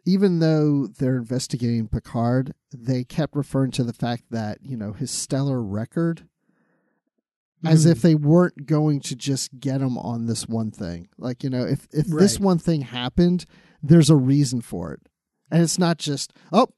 [0.04, 5.10] even though they're investigating Picard, they kept referring to the fact that, you know, his
[5.10, 6.26] stellar record
[7.64, 7.70] mm.
[7.70, 8.08] as if mm-hmm.
[8.08, 11.08] they weren't going to just get him on this one thing.
[11.18, 12.20] Like, you know, if if right.
[12.20, 13.44] this one thing happened,
[13.82, 15.00] there's a reason for it.
[15.50, 16.68] And it's not just, oh,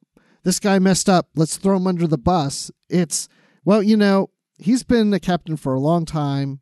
[0.44, 2.70] this guy messed up, let's throw him under the bus.
[2.88, 3.28] It's,
[3.64, 6.60] well, you know, he's been a captain for a long time.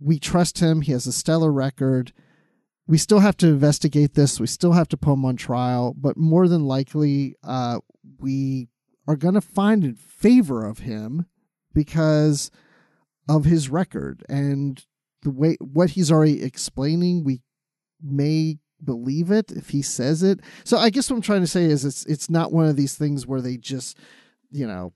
[0.00, 0.82] We trust him.
[0.82, 2.12] He has a stellar record
[2.86, 4.38] we still have to investigate this.
[4.38, 7.80] We still have to put him on trial, but more than likely, uh,
[8.18, 8.68] we
[9.06, 11.26] are going to find in favor of him
[11.72, 12.50] because
[13.28, 14.84] of his record and
[15.22, 17.24] the way what he's already explaining.
[17.24, 17.40] We
[18.02, 20.40] may believe it if he says it.
[20.64, 22.96] So I guess what I'm trying to say is it's it's not one of these
[22.96, 23.98] things where they just
[24.50, 24.92] you know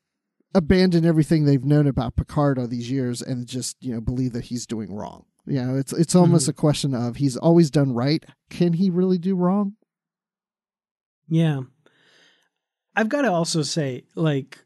[0.54, 4.44] abandon everything they've known about Picard all these years and just you know believe that
[4.44, 5.24] he's doing wrong.
[5.48, 6.50] You know, it's it's almost mm-hmm.
[6.50, 8.24] a question of he's always done right.
[8.50, 9.74] Can he really do wrong?
[11.28, 11.60] Yeah.
[12.94, 14.58] I've got to also say, like,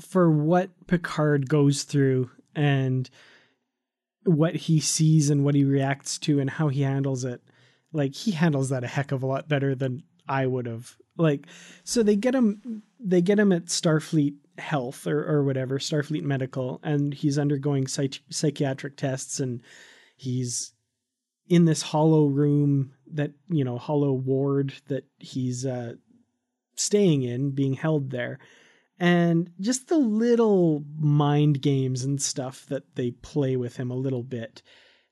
[0.00, 3.08] for what Picard goes through and
[4.24, 7.42] what he sees and what he reacts to and how he handles it,
[7.92, 11.46] like he handles that a heck of a lot better than I would have like.
[11.84, 12.82] So they get him.
[12.98, 18.22] They get him at Starfleet Health or or whatever Starfleet Medical, and he's undergoing psych-
[18.30, 19.62] psychiatric tests, and
[20.16, 20.72] he's
[21.48, 25.94] in this hollow room that you know hollow ward that he's uh,
[26.76, 28.38] staying in, being held there.
[28.98, 34.22] And just the little mind games and stuff that they play with him a little
[34.22, 34.62] bit,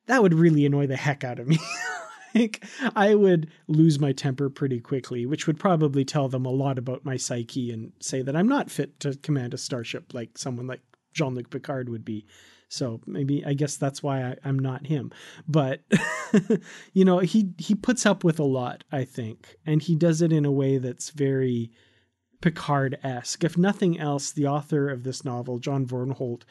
[0.07, 1.59] that would really annoy the heck out of me.
[2.35, 6.79] like I would lose my temper pretty quickly, which would probably tell them a lot
[6.79, 10.67] about my psyche and say that I'm not fit to command a starship like someone
[10.67, 10.81] like
[11.13, 12.27] Jean Luc Picard would be.
[12.73, 15.13] So maybe I guess that's why I, am not him.
[15.47, 15.83] But
[16.95, 20.33] you know, he he puts up with a lot, I think, and he does it
[20.33, 21.71] in a way that's very
[22.41, 23.45] Picard esque.
[23.45, 26.45] If nothing else, the author of this novel, John Vornholt,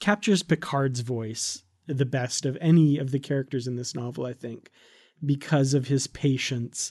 [0.00, 4.70] captures Picard's voice the best of any of the characters in this novel, I think,
[5.22, 6.90] because of his patience.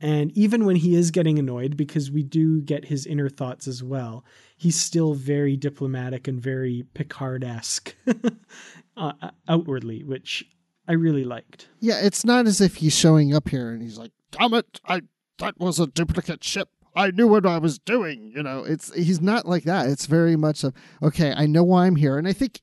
[0.00, 3.82] And even when he is getting annoyed, because we do get his inner thoughts as
[3.82, 4.24] well,
[4.56, 7.94] he's still very diplomatic and very Picard esque
[8.96, 9.12] uh,
[9.46, 10.48] outwardly, which
[10.88, 11.68] I really liked.
[11.80, 15.02] Yeah, it's not as if he's showing up here and he's like, "Damn it, I
[15.38, 16.68] that was a duplicate ship.
[16.96, 19.88] I knew what I was doing." You know, it's he's not like that.
[19.88, 20.72] It's very much of,
[21.02, 22.62] "Okay, I know why I'm here," and I think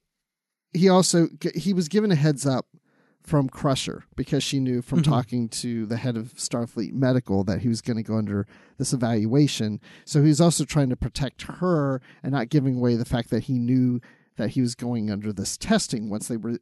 [0.74, 2.66] he also he was given a heads up
[3.28, 5.12] from Crusher because she knew from mm-hmm.
[5.12, 8.48] talking to the head of Starfleet Medical that he was going to go under
[8.78, 9.82] this evaluation.
[10.06, 13.44] So he was also trying to protect her and not giving away the fact that
[13.44, 14.00] he knew
[14.38, 16.60] that he was going under this testing once they were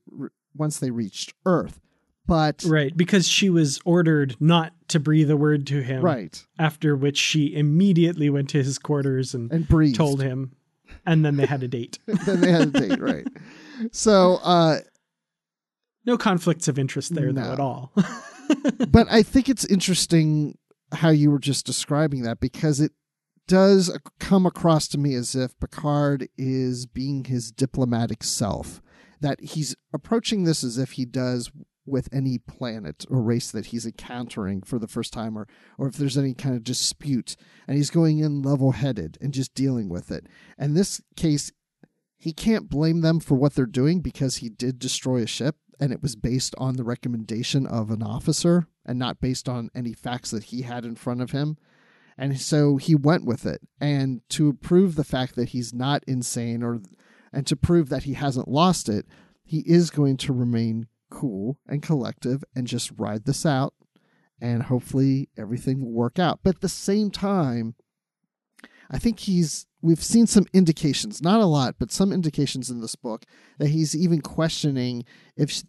[0.56, 1.80] once they reached Earth.
[2.26, 6.02] But right because she was ordered not to breathe a word to him.
[6.02, 9.98] Right after which she immediately went to his quarters and, and breathed.
[9.98, 10.56] told him,
[11.06, 12.00] and then they had a date.
[12.08, 13.28] then they had a date, right?
[13.92, 14.80] So uh,
[16.06, 17.42] no conflicts of interest there no.
[17.42, 17.94] though at all.
[18.90, 20.58] but I think it's interesting
[20.92, 22.92] how you were just describing that because it
[23.48, 28.82] does come across to me as if Picard is being his diplomatic self.
[29.22, 31.52] That he's approaching this as if he does
[31.86, 35.48] with any planet or race that he's encountering for the first time, or
[35.78, 37.36] or if there's any kind of dispute,
[37.68, 40.28] and he's going in level headed and just dealing with it.
[40.58, 41.52] And this case,
[42.18, 45.92] he can't blame them for what they're doing because he did destroy a ship and
[45.92, 50.32] it was based on the recommendation of an officer and not based on any facts
[50.32, 51.58] that he had in front of him.
[52.18, 53.62] And so he went with it.
[53.80, 56.82] And to prove the fact that he's not insane or
[57.34, 59.06] and to prove that he hasn't lost it,
[59.44, 63.74] he is going to remain cool and collective and just ride this out
[64.42, 66.40] and hopefully everything will work out.
[66.44, 67.76] But at the same time,
[68.90, 72.96] I think he's we've seen some indications, not a lot, but some indications in this
[72.96, 73.24] book
[73.60, 75.06] that he's even questioning
[75.38, 75.64] if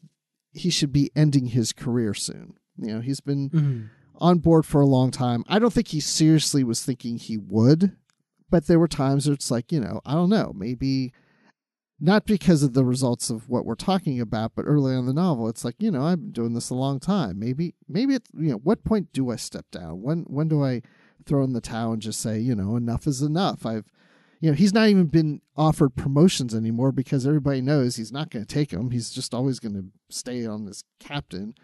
[0.52, 2.54] he should be ending his career soon.
[2.78, 3.82] You know, he's been mm-hmm.
[4.16, 5.44] on board for a long time.
[5.48, 7.94] I don't think he seriously was thinking he would,
[8.48, 11.12] but there were times where it's like, you know, I don't know, maybe
[12.00, 15.12] not because of the results of what we're talking about, but early on in the
[15.12, 17.38] novel, it's like, you know, I've been doing this a long time.
[17.38, 20.00] Maybe, maybe it's, you know, what point do I step down?
[20.00, 20.80] When, when do I
[21.26, 23.66] throw in the towel and just say, you know, enough is enough?
[23.66, 23.90] I've,
[24.40, 28.44] you know, he's not even been offered promotions anymore because everybody knows he's not going
[28.44, 28.90] to take them.
[28.90, 31.54] He's just always going to stay on as captain.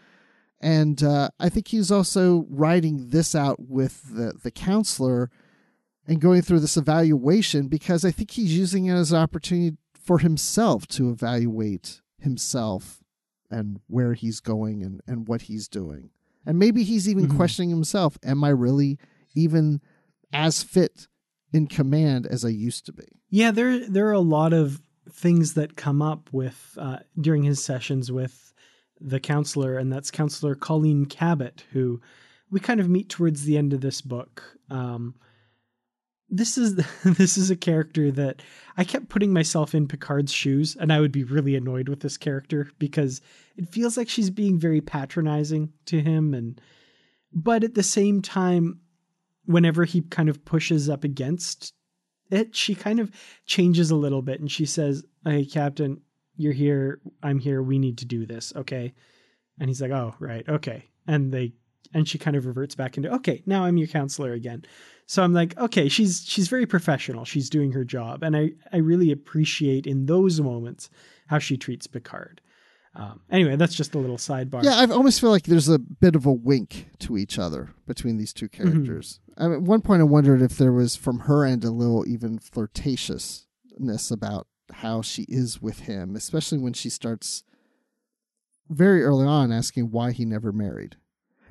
[0.61, 5.31] And uh, I think he's also writing this out with the, the counselor
[6.07, 10.19] and going through this evaluation because I think he's using it as an opportunity for
[10.19, 13.03] himself to evaluate himself
[13.51, 16.11] and where he's going and, and what he's doing.
[16.47, 17.37] And maybe he's even mm-hmm.
[17.37, 18.99] questioning himself Am I really
[19.35, 19.81] even
[20.33, 21.07] as fit
[21.53, 23.05] in command as I used to be.
[23.31, 24.81] Yeah, there there are a lot of
[25.11, 28.53] things that come up with uh, during his sessions with
[29.01, 32.01] the counselor, and that's Counselor Colleen Cabot, who
[32.51, 34.43] we kind of meet towards the end of this book.
[34.71, 35.15] Um,
[36.29, 38.43] this is this is a character that
[38.77, 42.17] I kept putting myself in Picard's shoes, and I would be really annoyed with this
[42.17, 43.21] character because
[43.57, 46.61] it feels like she's being very patronizing to him, and
[47.33, 48.81] but at the same time,
[49.45, 51.73] whenever he kind of pushes up against
[52.31, 53.11] it, she kind of
[53.47, 56.01] changes a little bit and she says, Hey, Captain,
[56.37, 57.01] you're here.
[57.23, 57.63] I'm here.
[57.63, 58.53] We need to do this.
[58.57, 58.93] Okay.
[59.61, 60.49] And he's like, Oh, right.
[60.49, 60.89] Okay.
[61.07, 61.53] And they,
[61.95, 64.65] and she kind of reverts back into, Okay, now I'm your counselor again.
[65.07, 67.25] So I'm like, okay, she's she's very professional.
[67.25, 70.89] She's doing her job, and I I really appreciate in those moments
[71.27, 72.41] how she treats Picard.
[72.95, 74.63] Um, anyway, that's just a little sidebar.
[74.63, 78.19] Yeah, I almost feel like there's a bit of a wink to each other between
[78.19, 78.63] these two mm-hmm.
[78.63, 79.21] characters.
[79.31, 79.43] Mm-hmm.
[79.43, 82.07] I mean, at one point, I wondered if there was from her end a little
[82.07, 87.45] even flirtatiousness about how she is with him, especially when she starts
[88.69, 90.97] very early on asking why he never married.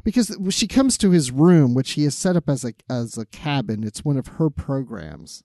[0.04, 3.26] because she comes to his room, which he has set up as a as a
[3.26, 3.84] cabin.
[3.84, 5.44] It's one of her programs,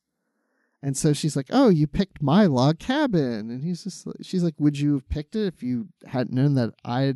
[0.86, 4.54] and so she's like, "Oh, you picked my log cabin," and he's just she's like,
[4.60, 7.14] "Would you have picked it if you hadn't known that I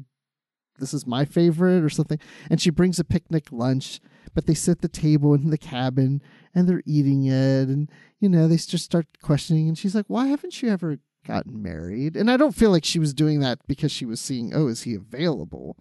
[0.81, 2.19] this is my favorite or something?"
[2.51, 4.01] And she brings a picnic lunch,
[4.35, 6.21] but they sit the table in the cabin
[6.53, 10.27] and they're eating it, and you know they just start questioning, and she's like, "Why
[10.27, 13.93] haven't you ever?" gotten married and i don't feel like she was doing that because
[13.93, 15.77] she was seeing oh is he available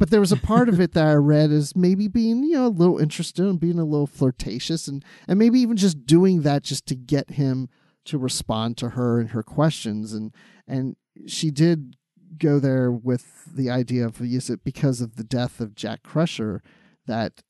[0.00, 2.66] but there was a part of it that I read as maybe being, you know,
[2.66, 6.62] a little interested and being a little flirtatious and, and maybe even just doing that
[6.62, 7.68] just to get him
[8.06, 10.14] to respond to her and her questions.
[10.14, 10.34] And,
[10.66, 10.96] and
[11.26, 11.96] she did
[12.38, 16.62] go there with the idea of, is it because of the death of Jack Crusher
[17.06, 17.42] that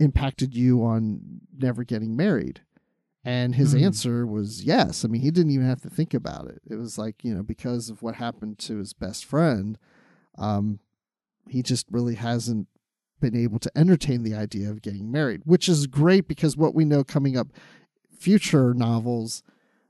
[0.00, 2.62] impacted you on never getting married?
[3.26, 3.84] And his mm-hmm.
[3.84, 5.04] answer was yes.
[5.04, 6.62] I mean, he didn't even have to think about it.
[6.66, 9.76] It was like, you know, because of what happened to his best friend,
[10.38, 10.80] um,
[11.48, 12.68] he just really hasn't
[13.20, 16.84] been able to entertain the idea of getting married, which is great because what we
[16.84, 17.48] know coming up
[18.18, 19.42] future novels,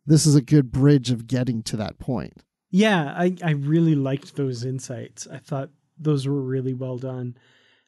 [0.07, 2.43] this is a good bridge of getting to that point.
[2.71, 5.29] Yeah, I, I really liked those insights.
[5.31, 7.37] I thought those were really well done.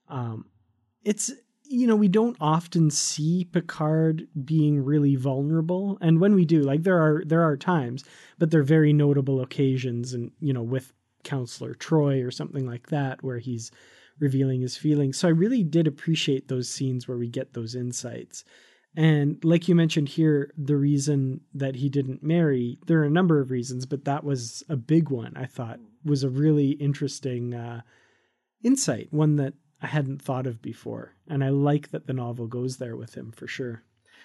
[0.09, 0.47] Um,
[1.03, 1.33] it's
[1.69, 6.85] you know we don't often see Picard being really vulnerable, and when we do, like
[6.85, 8.05] there are there are times,
[8.39, 10.93] but they're very notable occasions, and you know with
[11.27, 13.70] counselor Troi or something like that, where he's
[14.18, 15.18] revealing his feelings.
[15.18, 18.45] So I really did appreciate those scenes where we get those insights.
[18.97, 23.41] And like you mentioned here, the reason that he didn't marry, there are a number
[23.41, 27.83] of reasons, but that was a big one, I thought, was a really interesting uh,
[28.64, 29.53] insight, one that
[29.83, 31.12] I hadn't thought of before.
[31.29, 33.83] And I like that the novel goes there with him for sure.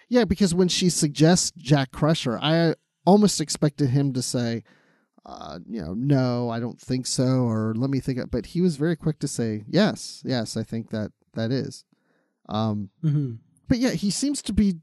[0.08, 2.76] Yeah, because when she suggests Jack Crusher, I
[3.06, 4.64] almost expected him to say,
[5.26, 8.20] uh, you know, no, I don't think so, or let me think.
[8.32, 11.86] But he was very quick to say, yes, yes, I think that that is.
[12.50, 13.34] Um, mm-hmm.
[13.68, 14.80] But yeah, he seems to be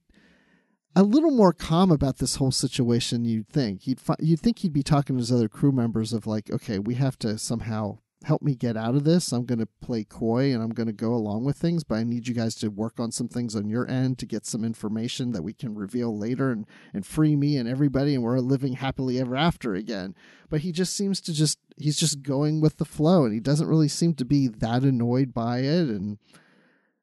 [0.94, 3.24] a little more calm about this whole situation.
[3.24, 6.26] You'd think he'd fi- you'd think he'd be talking to his other crew members of
[6.26, 9.32] like, okay, we have to somehow help me get out of this.
[9.32, 12.04] I'm going to play coy and I'm going to go along with things, but I
[12.04, 15.32] need you guys to work on some things on your end to get some information
[15.32, 19.20] that we can reveal later and, and free me and everybody and we're living happily
[19.20, 20.14] ever after again.
[20.50, 23.68] But he just seems to just, he's just going with the flow and he doesn't
[23.68, 26.18] really seem to be that annoyed by it and,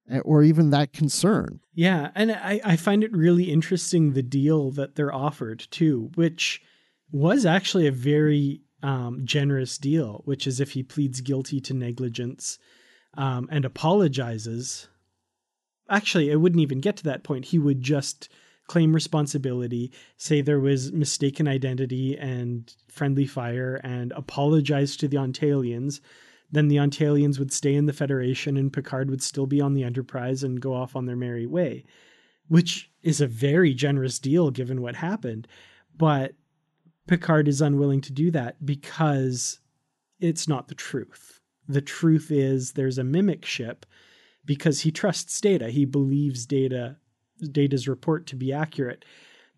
[0.10, 1.62] eh, or even that concern.
[1.74, 2.12] Yeah.
[2.14, 6.62] And I, I find it really interesting the deal that they're offered too, which
[7.12, 12.60] was actually a very um, generous deal, which is if he pleads guilty to negligence
[13.18, 14.88] um, and apologizes.
[15.90, 17.46] Actually, it wouldn't even get to that point.
[17.46, 18.30] He would just
[18.68, 26.00] claim responsibility, say there was mistaken identity and friendly fire, and apologize to the Ontailians.
[26.52, 29.84] Then the Ontailians would stay in the Federation, and Picard would still be on the
[29.84, 31.86] Enterprise and go off on their merry way,
[32.50, 35.48] which is a very generous deal given what happened.
[35.98, 36.36] But
[37.08, 39.60] Picard is unwilling to do that because
[40.20, 41.40] it's not the truth.
[41.68, 43.86] The truth is there's a mimic ship
[44.46, 45.70] because he trusts data.
[45.70, 46.98] He believes data
[47.52, 49.04] data's report to be accurate.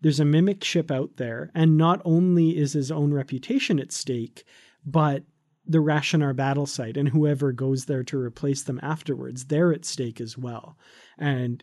[0.00, 4.44] There's a mimic ship out there, and not only is his own reputation at stake,
[4.84, 5.24] but
[5.66, 10.20] the Rashanar battle site and whoever goes there to replace them afterwards, they're at stake
[10.20, 10.76] as well.
[11.18, 11.62] And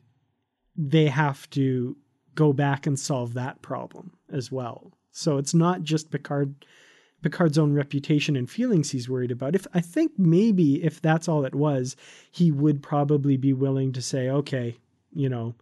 [0.75, 1.97] they have to
[2.35, 4.91] go back and solve that problem as well.
[5.15, 6.65] So it's not just Picard
[7.21, 9.55] Picard's own reputation and feelings he's worried about.
[9.55, 11.95] If I think maybe if that's all it was,
[12.31, 14.77] he would probably be willing to say, "Okay,
[15.13, 15.55] you know,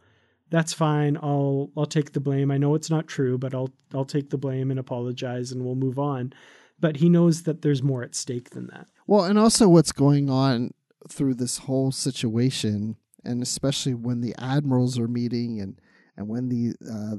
[0.49, 1.17] that's fine.
[1.17, 2.51] I'll I'll take the blame.
[2.51, 5.75] I know it's not true, but I'll I'll take the blame and apologize and we'll
[5.75, 6.33] move on."
[6.79, 8.87] But he knows that there's more at stake than that.
[9.07, 10.71] Well, and also what's going on
[11.07, 15.79] through this whole situation and especially when the admirals are meeting and
[16.17, 17.17] and when the uh,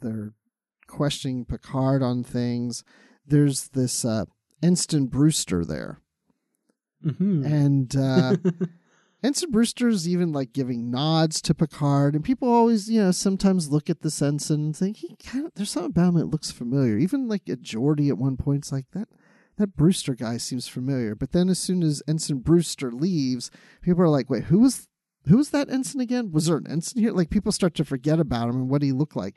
[0.00, 0.32] they're
[0.86, 2.84] questioning Picard on things.
[3.26, 4.26] There's this uh,
[4.62, 6.00] Ensign Brewster there.
[7.04, 7.44] Mm-hmm.
[7.44, 8.36] And uh,
[9.22, 13.90] Ensign Brewster's even like giving nods to Picard, and people always, you know, sometimes look
[13.90, 16.96] at this ensign and think he kind of there's something about him that looks familiar.
[16.98, 19.08] Even like a Geordi at one point, it's like that
[19.56, 21.14] that Brewster guy seems familiar.
[21.14, 24.88] But then as soon as Ensign Brewster leaves, people are like, wait, who was
[25.28, 26.30] who was that ensign again?
[26.30, 27.12] Was there an ensign here?
[27.12, 29.36] Like people start to forget about him and what he looked like.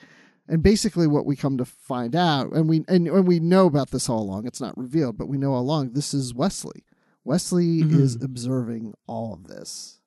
[0.49, 3.91] And basically, what we come to find out, and we and, and we know about
[3.91, 4.47] this all along.
[4.47, 5.93] It's not revealed, but we know all along.
[5.93, 6.83] This is Wesley.
[7.23, 8.01] Wesley mm-hmm.
[8.01, 9.99] is observing all of this,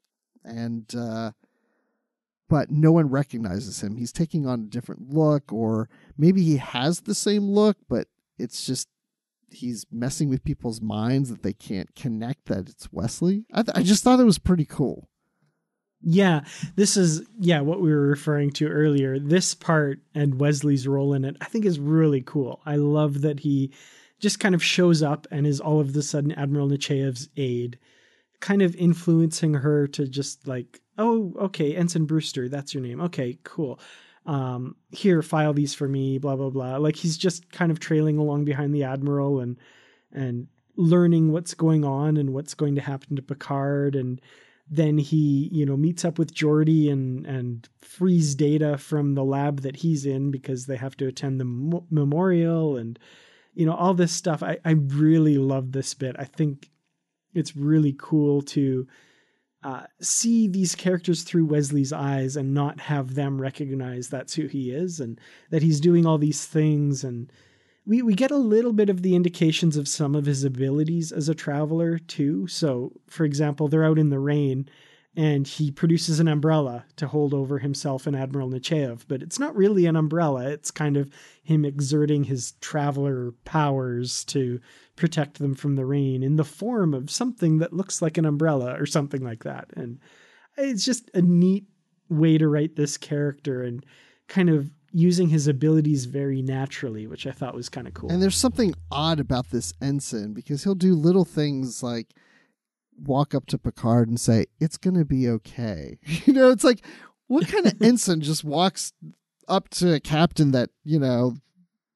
[0.45, 1.31] and uh,
[2.49, 3.97] but no one recognizes him.
[3.97, 5.89] He's taking on a different look, or
[6.19, 8.89] maybe he has the same look, but it's just
[9.49, 13.45] he's messing with people's minds that they can't connect that it's Wesley.
[13.53, 15.09] I, th- I just thought it was pretty cool.
[16.03, 16.45] Yeah,
[16.75, 19.19] this is yeah what we were referring to earlier.
[19.19, 22.61] This part and Wesley's role in it, I think, is really cool.
[22.67, 23.73] I love that he
[24.19, 27.79] just kind of shows up and is all of a sudden Admiral Nechayev's aide,
[28.41, 33.01] kind of influencing her to just like, oh, okay, Ensign Brewster, that's your name.
[33.01, 33.81] Okay, cool.
[34.27, 36.19] Um, here, file these for me.
[36.19, 36.77] Blah blah blah.
[36.79, 39.57] Like he's just kind of trailing along behind the admiral and
[40.13, 44.21] and learning what's going on and what's going to happen to Picard and
[44.71, 49.61] then he you know meets up with Geordi and and frees data from the lab
[49.61, 52.99] that he's in because they have to attend the m- memorial and
[53.55, 54.43] you know all this stuff.
[54.43, 56.17] I, I really love this bit.
[56.19, 56.71] I think
[57.35, 58.87] it's really cool to
[59.65, 64.73] uh, see these characters through wesley's eyes and not have them recognize that's who he
[64.73, 67.33] is and that he's doing all these things and
[67.85, 71.29] we, we get a little bit of the indications of some of his abilities as
[71.29, 72.47] a traveler too.
[72.47, 74.69] So, for example, they're out in the rain
[75.15, 79.55] and he produces an umbrella to hold over himself and Admiral Nechayev, but it's not
[79.55, 80.49] really an umbrella.
[80.49, 81.11] It's kind of
[81.43, 84.61] him exerting his traveler powers to
[84.97, 88.75] protect them from the rain in the form of something that looks like an umbrella
[88.81, 89.71] or something like that.
[89.77, 89.99] And
[90.57, 91.67] it's just a neat
[92.09, 93.85] way to write this character and
[94.29, 98.11] kind of using his abilities very naturally, which I thought was kind of cool.
[98.11, 102.09] And there's something odd about this ensign because he'll do little things like
[102.99, 105.99] walk up to Picard and say, It's going to be okay.
[106.05, 106.85] you know, it's like,
[107.27, 108.93] what kind of ensign just walks
[109.49, 111.37] up to a captain that, you know,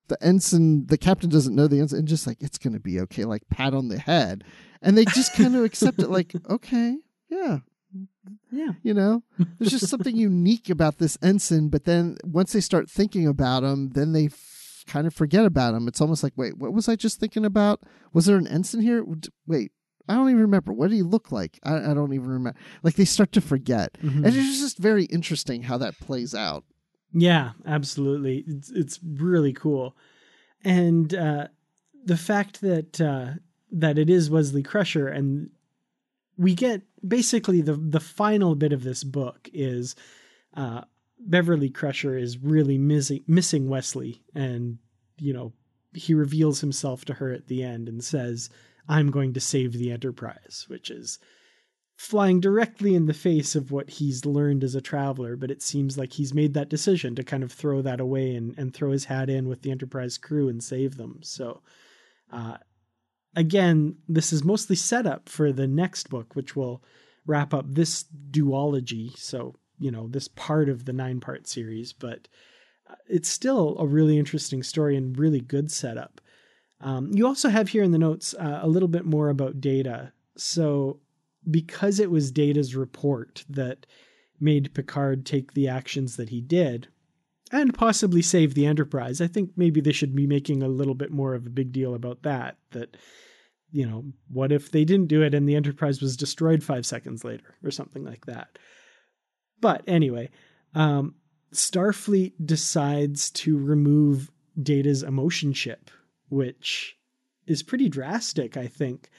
[0.09, 3.01] the ensign, the captain doesn't know the ensign, and just like, It's going to be
[3.01, 4.45] okay, like pat on the head.
[4.83, 6.97] And they just kind of accept it, like, Okay,
[7.29, 7.59] yeah,
[8.51, 8.73] yeah.
[8.83, 9.23] You know,
[9.59, 11.69] there's just something unique about this ensign.
[11.69, 15.75] But then once they start thinking about him, then they f- kind of forget about
[15.75, 15.89] him.
[15.89, 17.83] It's almost like, wait, what was I just thinking about?
[18.13, 19.05] Was there an ensign here?
[19.47, 19.73] Wait,
[20.09, 20.73] I don't even remember.
[20.73, 21.59] What did he look like?
[21.65, 22.59] I, I don't even remember.
[22.83, 23.95] Like they start to forget.
[23.95, 24.25] Mm-hmm.
[24.25, 26.65] And it's just very interesting how that plays out.
[27.13, 28.45] Yeah, absolutely.
[28.47, 29.97] It's, it's really cool.
[30.65, 31.49] And uh,
[32.05, 33.39] the fact that uh,
[33.73, 35.51] that it is Wesley Crusher and
[36.37, 39.95] we get basically the the final bit of this book is
[40.55, 40.83] uh,
[41.19, 44.79] Beverly Crusher is really missing missing Wesley, and
[45.19, 45.53] you know
[45.95, 48.51] he reveals himself to her at the end and says,
[48.89, 51.19] "I'm going to save the Enterprise," which is
[51.97, 55.97] flying directly in the face of what he's learned as a traveler, but it seems
[55.97, 59.07] like he's made that decision to kind of throw that away and, and throw his
[59.07, 61.21] hat in with the Enterprise crew and save them.
[61.23, 61.63] So
[62.31, 62.59] uh,
[63.37, 66.83] again, this is mostly set up for the next book, which will
[67.27, 69.17] wrap up this duology.
[69.17, 72.27] So, you know, this part of the nine part series, but
[72.89, 76.21] uh, it's still a really interesting story and really good setup.
[76.81, 80.13] Um, you also have here in the notes uh, a little bit more about Data.
[80.37, 81.01] So,
[81.49, 83.87] because it was Data's report that
[84.41, 86.89] made Picard take the actions that he did,
[87.53, 91.13] and possibly save the Enterprise, I think maybe they should be making a little bit
[91.13, 92.57] more of a big deal about that.
[92.73, 92.97] That
[93.73, 97.25] you know, what if they didn't do it and the Enterprise was destroyed five seconds
[97.25, 98.59] later or something like that?
[99.61, 100.31] But anyway,
[100.75, 101.15] um,
[101.53, 105.91] Starfleet decides to remove Data's emotion chip,
[106.29, 106.97] which
[107.47, 109.11] is pretty drastic, I think.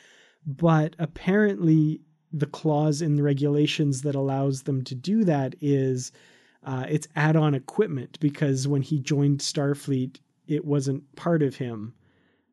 [0.46, 6.12] But apparently, the clause in the regulations that allows them to do that is
[6.64, 11.94] uh, it's add on equipment because when he joined Starfleet, it wasn't part of him.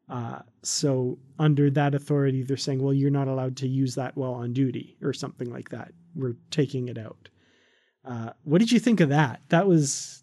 [0.09, 4.35] Uh, so under that authority, they're saying, well, you're not allowed to use that while
[4.35, 5.93] on duty or something like that.
[6.15, 7.29] We're taking it out.
[8.05, 9.41] Uh, what did you think of that?
[9.49, 10.23] That was,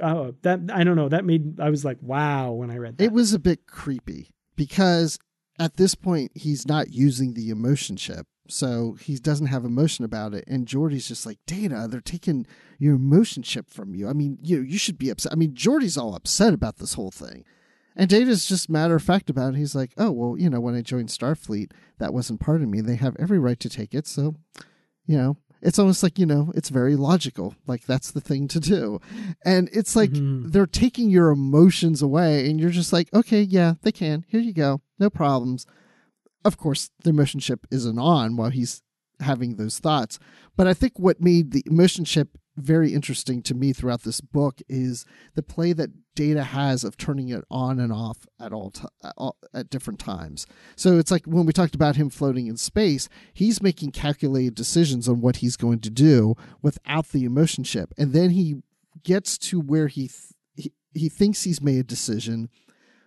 [0.00, 1.08] oh, that I don't know.
[1.08, 3.04] That made I was like, wow, when I read that.
[3.04, 5.18] It was a bit creepy because
[5.58, 10.34] at this point he's not using the emotion chip, so he doesn't have emotion about
[10.34, 10.44] it.
[10.48, 12.46] And Geordi's just like, Data, they're taking
[12.80, 14.08] your emotion chip from you.
[14.08, 15.32] I mean, you you should be upset.
[15.32, 17.44] I mean, Geordi's all upset about this whole thing.
[17.96, 19.58] And Data's just matter of fact about it.
[19.58, 22.80] He's like, oh, well, you know, when I joined Starfleet, that wasn't part of me.
[22.80, 24.06] They have every right to take it.
[24.06, 24.34] So,
[25.06, 27.54] you know, it's almost like, you know, it's very logical.
[27.66, 29.00] Like, that's the thing to do.
[29.44, 30.50] And it's like mm-hmm.
[30.50, 34.24] they're taking your emotions away, and you're just like, okay, yeah, they can.
[34.28, 34.82] Here you go.
[34.98, 35.64] No problems.
[36.44, 38.82] Of course, the emotion ship isn't on while he's
[39.20, 40.18] having those thoughts.
[40.56, 44.60] But I think what made the emotion chip very interesting to me throughout this book
[44.68, 45.04] is
[45.34, 48.84] the play that data has of turning it on and off at all, t-
[49.52, 50.46] at different times.
[50.76, 55.08] So it's like when we talked about him floating in space, he's making calculated decisions
[55.08, 58.62] on what he's going to do without the emotion chip, and then he
[59.02, 62.48] gets to where he th- he, he thinks he's made a decision,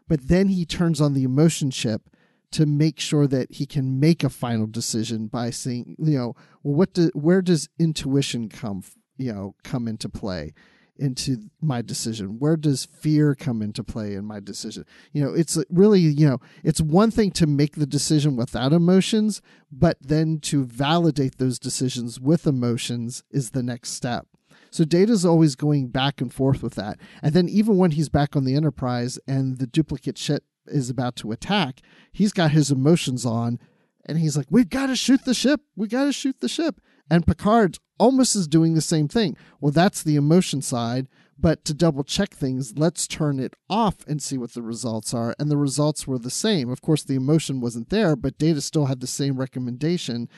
[0.08, 2.10] but then he turns on the emotion chip
[2.52, 6.76] to make sure that he can make a final decision by saying, you know, well,
[6.76, 8.84] what do, where does intuition come,
[9.18, 10.54] you know, come into play
[11.00, 12.40] into my decision?
[12.40, 14.86] Where does fear come into play in my decision?
[15.14, 19.42] You know, it's really, you know, it's one thing to make the decision without emotions,
[19.72, 24.28] but then to validate those decisions with emotions is the next step.
[24.70, 27.00] So Data's always going back and forth with that.
[27.22, 31.16] And then even when he's back on the Enterprise and the duplicate ship is about
[31.18, 31.82] to attack,
[32.12, 33.60] he's got his emotions on
[34.06, 35.62] and he's like, We've got to shoot the ship.
[35.76, 36.82] We got to shoot the ship.
[37.10, 39.38] And Picard almost is doing the same thing.
[39.60, 41.08] Well, that's the emotion side.
[41.40, 45.36] But to double check things, let's turn it off and see what the results are.
[45.38, 46.70] And the results were the same.
[46.70, 50.30] Of course, the emotion wasn't there, but Data still had the same recommendation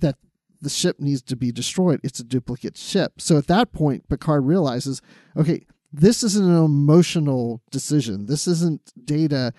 [0.00, 0.16] that
[0.60, 2.00] the ship needs to be destroyed.
[2.02, 3.20] It's a duplicate ship.
[3.20, 5.00] So at that point, Picard realizes,
[5.34, 8.26] okay, this isn't an emotional decision.
[8.26, 9.54] This isn't data,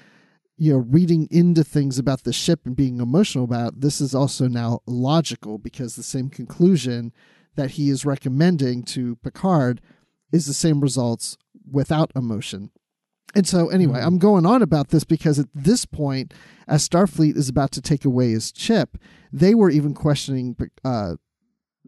[0.58, 3.82] you know, reading into things about the ship and being emotional about.
[3.82, 7.12] This is also now logical because the same conclusion
[7.56, 9.82] that he is recommending to Picard
[10.32, 11.38] is the same results
[11.70, 12.72] without emotion.
[13.34, 14.08] And so, anyway, mm-hmm.
[14.08, 16.34] I'm going on about this because at this point,
[16.68, 18.98] as Starfleet is about to take away his chip,
[19.32, 20.56] they were even questioning
[20.86, 21.16] uh,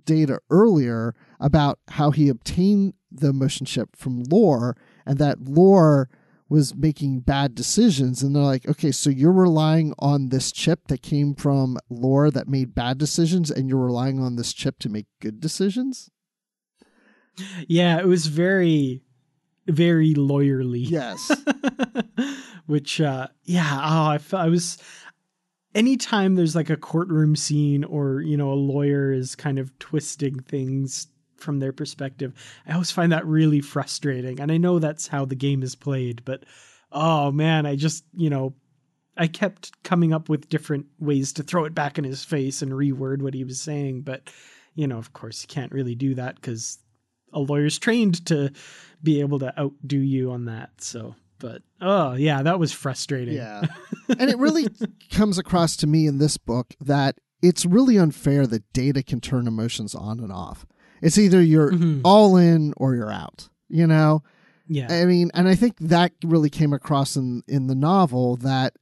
[0.04, 4.76] Data earlier about how he obtained the emotion chip from Lore,
[5.06, 6.10] and that Lore
[6.50, 8.24] was making bad decisions.
[8.24, 12.48] And they're like, okay, so you're relying on this chip that came from Lore that
[12.48, 16.10] made bad decisions, and you're relying on this chip to make good decisions?
[17.68, 19.04] Yeah, it was very
[19.68, 20.90] very lawyerly.
[20.90, 21.32] Yes.
[22.66, 24.78] Which, uh, yeah, oh, I, I was.
[25.76, 30.40] Anytime there's like a courtroom scene or, you know, a lawyer is kind of twisting
[30.40, 31.08] things
[31.38, 32.34] from their perspective,
[32.68, 34.40] I always find that really frustrating.
[34.40, 36.44] And I know that's how the game is played, but
[36.92, 38.54] oh man, I just, you know,
[39.18, 42.72] I kept coming up with different ways to throw it back in his face and
[42.72, 44.02] reword what he was saying.
[44.02, 44.30] But,
[44.76, 46.78] you know, of course, you can't really do that because
[47.34, 48.52] a lawyer's trained to
[49.02, 50.70] be able to outdo you on that.
[50.82, 53.36] So, but oh yeah, that was frustrating.
[53.36, 53.64] Yeah,
[54.20, 54.68] and it really
[55.12, 59.48] comes across to me in this book that it's really unfair that data can turn
[59.48, 60.66] emotions on and off.
[61.02, 62.02] It's either you're mm-hmm.
[62.04, 63.50] all in or you're out.
[63.70, 64.24] You know.
[64.70, 64.92] Yeah.
[64.92, 68.76] I mean, and I think that really came across in in the novel that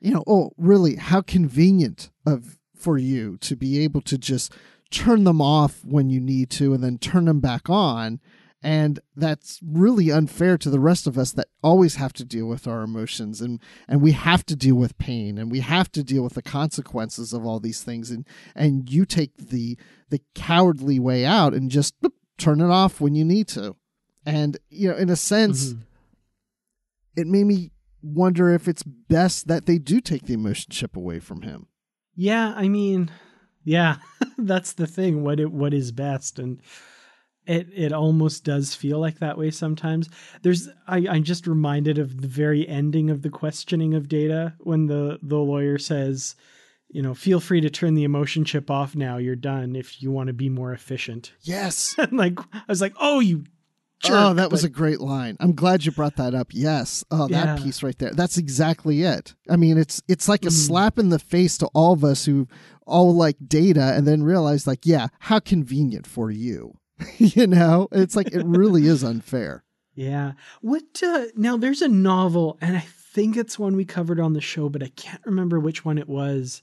[0.00, 4.52] you know, oh, really, how convenient of for you to be able to just
[4.90, 8.20] turn them off when you need to and then turn them back on
[8.62, 12.68] and that's really unfair to the rest of us that always have to deal with
[12.68, 16.22] our emotions and and we have to deal with pain and we have to deal
[16.22, 18.10] with the consequences of all these things.
[18.10, 19.76] And and you take the
[20.10, 23.74] the cowardly way out and just boop, turn it off when you need to.
[24.24, 25.82] And you know in a sense mm-hmm.
[27.16, 31.18] it made me wonder if it's best that they do take the emotion chip away
[31.18, 31.66] from him.
[32.14, 33.10] Yeah i mean
[33.64, 33.96] yeah
[34.38, 36.38] that's the thing what it what is best.
[36.38, 36.60] And
[37.46, 40.08] it it almost does feel like that way sometimes.
[40.42, 44.86] There's I, I'm just reminded of the very ending of the questioning of data when
[44.86, 46.36] the the lawyer says,
[46.88, 49.16] you know, feel free to turn the emotion chip off now.
[49.16, 51.32] You're done if you want to be more efficient.
[51.40, 51.94] Yes.
[51.98, 53.44] and like I was like, oh, you.
[54.04, 55.36] Jerk, oh, that was a great line.
[55.38, 56.48] I'm glad you brought that up.
[56.50, 57.04] Yes.
[57.12, 57.64] Oh, that yeah.
[57.64, 58.10] piece right there.
[58.10, 59.34] That's exactly it.
[59.48, 60.66] I mean, it's it's like a mm.
[60.66, 62.48] slap in the face to all of us who
[62.84, 66.78] all like data and then realize like, yeah, how convenient for you.
[67.18, 69.64] you know, it's like it really is unfair.
[69.94, 70.32] Yeah.
[70.60, 74.40] What uh, now there's a novel and I think it's one we covered on the
[74.40, 76.62] show, but I can't remember which one it was.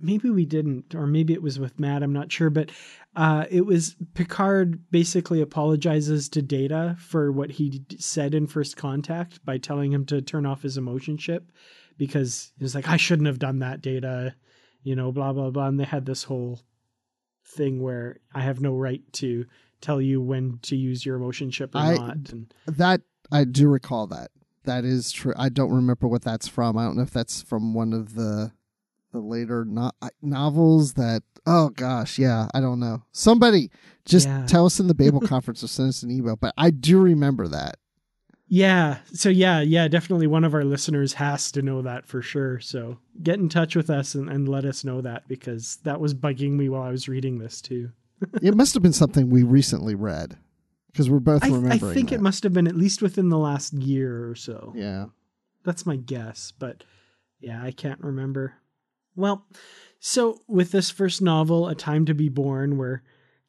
[0.00, 2.04] Maybe we didn't, or maybe it was with Matt.
[2.04, 2.70] I'm not sure, but
[3.16, 9.44] uh, it was Picard basically apologizes to Data for what he said in First Contact
[9.44, 11.50] by telling him to turn off his emotion chip
[11.96, 14.36] because he was like, "I shouldn't have done that, Data,"
[14.84, 15.66] you know, blah blah blah.
[15.66, 16.60] And they had this whole
[17.44, 19.46] thing where I have no right to
[19.80, 22.16] tell you when to use your emotion chip or I, not.
[22.30, 24.30] And that I do recall that.
[24.64, 25.32] That is true.
[25.36, 26.76] I don't remember what that's from.
[26.76, 28.52] I don't know if that's from one of the
[29.12, 33.02] the later no- novels that oh gosh, yeah, I don't know.
[33.12, 33.70] Somebody
[34.04, 34.44] just yeah.
[34.46, 37.48] tell us in the Babel conference or send us an email, but I do remember
[37.48, 37.76] that.
[38.50, 38.98] Yeah.
[39.12, 42.60] So yeah, yeah, definitely one of our listeners has to know that for sure.
[42.60, 46.14] So get in touch with us and, and let us know that because that was
[46.14, 47.90] bugging me while I was reading this too
[48.42, 50.36] it must have been something we recently read
[50.92, 51.72] because we're both remembering.
[51.72, 52.16] I think that.
[52.16, 54.72] it must have been at least within the last year or so.
[54.76, 55.06] Yeah.
[55.64, 56.84] That's my guess, but
[57.40, 58.54] yeah, I can't remember.
[59.14, 59.46] Well,
[60.00, 63.02] so with this first novel, A Time to Be Born, we're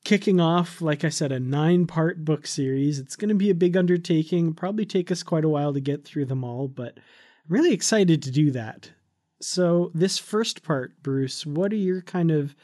[0.04, 3.00] kicking off, like I said, a nine part book series.
[3.00, 6.06] It's going to be a big undertaking, probably take us quite a while to get
[6.06, 7.04] through them all, but I'm
[7.54, 8.92] really excited to do that.
[9.42, 12.56] So, this first part, Bruce, what are your kind of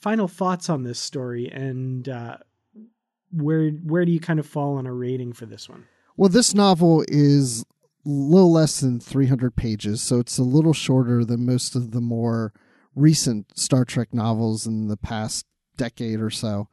[0.00, 2.38] final thoughts on this story, and uh,
[3.30, 5.86] where where do you kind of fall on a rating for this one?
[6.16, 11.24] Well, this novel is a little less than 300 pages, so it's a little shorter
[11.24, 12.52] than most of the more
[12.94, 15.46] recent Star Trek novels in the past
[15.76, 16.68] decade or so.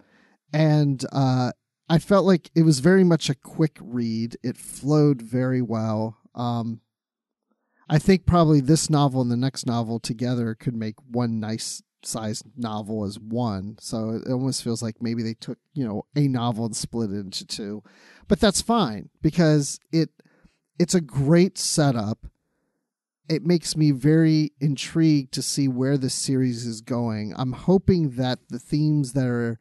[0.52, 1.52] And uh,
[1.90, 4.38] I felt like it was very much a quick read.
[4.44, 6.18] It flowed very well.
[6.34, 6.82] Um,
[7.88, 12.46] I think probably this novel and the next novel together could make one nice sized
[12.58, 13.78] novel as one.
[13.80, 17.18] So it almost feels like maybe they took, you know, a novel and split it
[17.18, 17.84] into two.
[18.28, 20.10] But that's fine because it
[20.80, 22.28] it's a great setup.
[23.28, 27.34] It makes me very intrigued to see where this series is going.
[27.38, 29.58] I'm hoping that the themes that are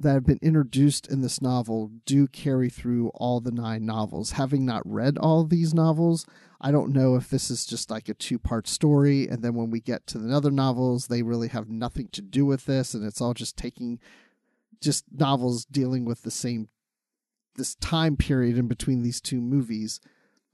[0.00, 4.32] that have been introduced in this novel do carry through all the nine novels.
[4.32, 6.26] Having not read all these novels,
[6.60, 9.70] I don't know if this is just like a two part story, and then when
[9.70, 13.04] we get to the other novels, they really have nothing to do with this, and
[13.04, 14.00] it's all just taking
[14.80, 16.68] just novels dealing with the same
[17.56, 20.00] this time period in between these two movies.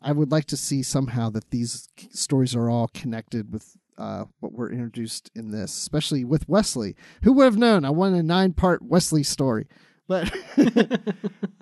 [0.02, 4.52] I would like to see somehow that these stories are all connected with uh, what
[4.52, 6.94] we're introduced in this, especially with Wesley.
[7.22, 7.84] Who would have known?
[7.84, 9.66] I want a nine part Wesley story.
[10.08, 11.02] But and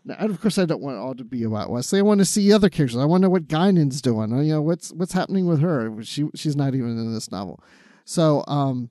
[0.05, 1.99] of course, I don't want it all to be about Wesley.
[1.99, 2.99] I want to see other characters.
[2.99, 4.31] I want to know what Guinan's doing.
[4.45, 6.03] You know what's what's happening with her.
[6.03, 7.63] She she's not even in this novel.
[8.05, 8.91] So, um,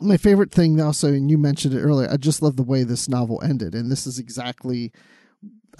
[0.00, 2.08] my favorite thing also, and you mentioned it earlier.
[2.08, 4.92] I just love the way this novel ended, and this is exactly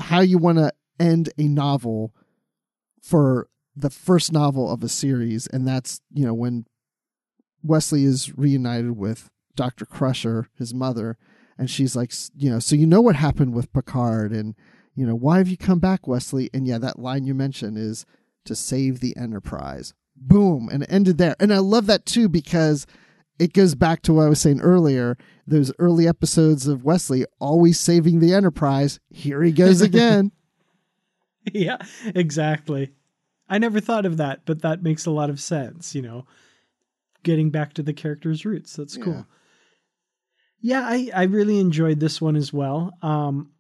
[0.01, 2.13] how you want to end a novel
[3.01, 6.67] for the first novel of a series, and that's you know when
[7.63, 11.17] Wesley is reunited with Doctor Crusher, his mother,
[11.59, 14.55] and she's like, you know, so you know what happened with Picard, and
[14.95, 16.51] you know why have you come back, Wesley?
[16.55, 18.07] And yeah, that line you mentioned is
[18.45, 19.95] to save the Enterprise.
[20.17, 22.87] Boom, and it ended there, and I love that too because
[23.39, 25.17] it goes back to what I was saying earlier.
[25.47, 29.01] Those early episodes of Wesley always saving the Enterprise.
[29.11, 30.33] Here he goes again.
[31.53, 32.93] yeah, exactly.
[33.49, 36.27] I never thought of that, but that makes a lot of sense, you know.
[37.29, 38.75] Getting back to the character's roots.
[38.75, 39.13] That's cool.
[39.13, 39.23] Yeah.
[40.61, 42.91] Yeah, I, I really enjoyed this one as well.
[43.03, 43.51] Um,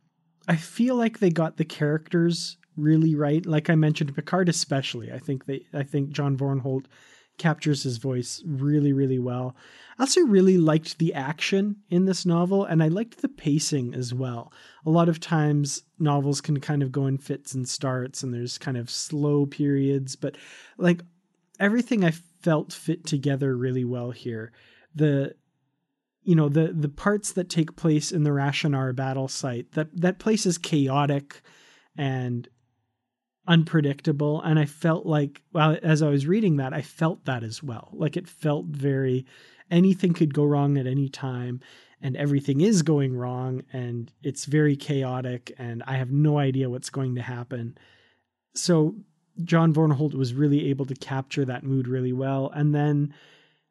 [0.48, 3.44] I feel like they got the characters really right.
[3.44, 5.12] Like I mentioned, Picard especially.
[5.12, 6.86] I think they I think John Vornholt
[7.36, 9.54] captures his voice really, really well.
[9.98, 14.14] I also really liked the action in this novel, and I liked the pacing as
[14.14, 14.50] well.
[14.86, 18.56] A lot of times, novels can kind of go in fits and starts, and there's
[18.56, 20.36] kind of slow periods, but
[20.78, 21.02] like
[21.60, 24.52] everything I felt fit together really well here.
[24.94, 25.34] The
[26.22, 30.18] you know the the parts that take place in the Rashanar battle site that that
[30.18, 31.40] place is chaotic
[31.96, 32.46] and
[33.46, 37.62] unpredictable and I felt like well as I was reading that I felt that as
[37.62, 39.24] well like it felt very
[39.70, 41.60] anything could go wrong at any time
[42.02, 46.90] and everything is going wrong and it's very chaotic and I have no idea what's
[46.90, 47.78] going to happen
[48.54, 48.96] so
[49.44, 53.14] John Vornholt was really able to capture that mood really well and then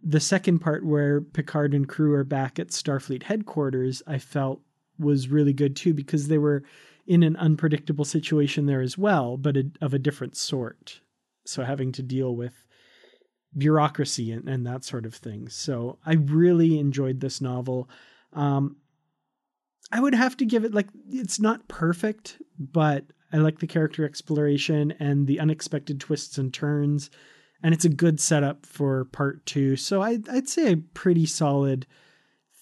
[0.02, 4.61] the second part where Picard and crew are back at Starfleet headquarters, I felt
[4.99, 6.64] was really good too because they were
[7.06, 11.02] in an unpredictable situation there as well, but a, of a different sort.
[11.45, 12.65] So having to deal with
[13.57, 15.49] bureaucracy and, and that sort of thing.
[15.49, 17.89] So I really enjoyed this novel.
[18.34, 18.77] Um,
[19.91, 24.05] I would have to give it like it's not perfect, but I like the character
[24.05, 27.09] exploration and the unexpected twists and turns
[27.64, 29.76] and it's a good setup for part two.
[29.76, 31.88] So I, would say a pretty solid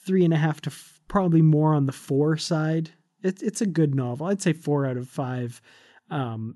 [0.06, 2.91] three and a half to f- probably more on the four side.
[3.23, 4.27] It, it's a good novel.
[4.27, 5.61] I'd say four out of five
[6.10, 6.56] um,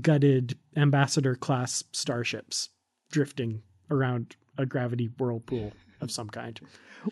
[0.00, 2.68] gutted ambassador class starships
[3.10, 6.60] drifting around a gravity whirlpool of some kind.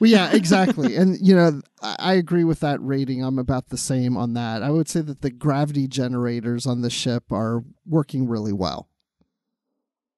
[0.00, 0.96] Well, yeah, exactly.
[0.96, 3.22] and, you know, I agree with that rating.
[3.22, 4.62] I'm about the same on that.
[4.62, 8.88] I would say that the gravity generators on the ship are working really well.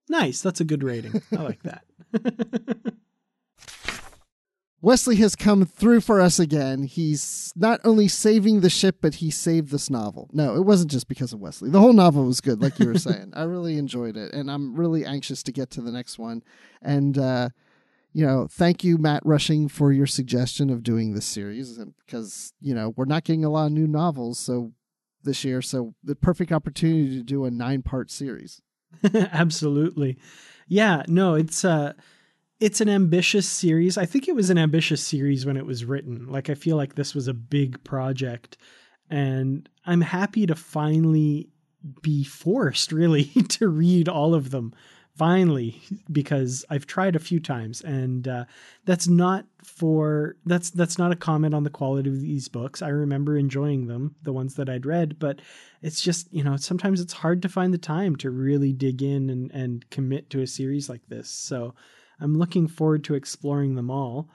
[0.08, 0.40] Nice.
[0.40, 1.22] That's a good rating.
[1.36, 1.84] I like that.
[4.80, 6.84] Wesley has come through for us again.
[6.84, 10.30] He's not only saving the ship, but he saved this novel.
[10.32, 11.68] No, it wasn't just because of Wesley.
[11.68, 13.32] The whole novel was good, like you were saying.
[13.34, 16.44] I really enjoyed it, and I'm really anxious to get to the next one.
[16.80, 17.48] And, uh,
[18.12, 22.74] you know, thank you, Matt Rushing, for your suggestion of doing this series because, you
[22.74, 24.72] know, we're not getting a lot of new novels so
[25.24, 25.62] this year.
[25.62, 28.62] So the perfect opportunity to do a nine part series.
[29.14, 30.18] Absolutely.
[30.66, 31.92] Yeah, no, it's uh
[32.60, 33.96] it's an ambitious series.
[33.96, 36.26] I think it was an ambitious series when it was written.
[36.28, 38.56] Like I feel like this was a big project
[39.10, 41.50] and I'm happy to finally
[42.02, 44.74] be forced really to read all of them
[45.18, 45.82] finally
[46.12, 48.44] because I've tried a few times and uh,
[48.84, 52.80] that's not for that's that's not a comment on the quality of these books.
[52.80, 55.40] I remember enjoying them, the ones that I'd read, but
[55.82, 59.28] it's just, you know, sometimes it's hard to find the time to really dig in
[59.28, 61.28] and, and commit to a series like this.
[61.28, 61.74] So
[62.20, 64.28] I'm looking forward to exploring them all.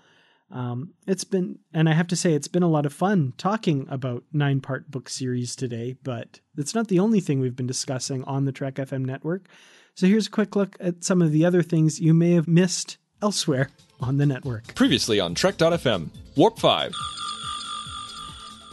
[0.51, 3.87] Um, it's been, and I have to say, it's been a lot of fun talking
[3.89, 8.23] about nine part book series today, but it's not the only thing we've been discussing
[8.25, 9.47] on the Trek FM network.
[9.95, 12.97] So here's a quick look at some of the other things you may have missed
[13.21, 14.73] elsewhere on the network.
[14.73, 16.93] Previously on Trek.fm, Warp 5.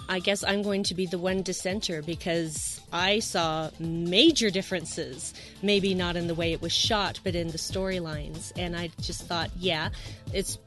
[0.09, 5.35] I guess I'm going to be the one dissenter because I saw major differences.
[5.63, 8.51] Maybe not in the way it was shot, but in the storylines.
[8.57, 9.91] And I just thought, yeah,
[10.33, 10.59] it's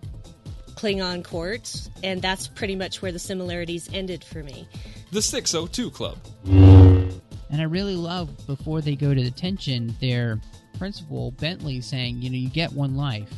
[0.75, 4.67] Klingon court, and that's pretty much where the similarities ended for me.
[5.11, 6.17] The 602 Club.
[7.53, 10.41] And I really love before they go to detention, their
[10.79, 13.31] principal, Bentley, saying, you know, you get one life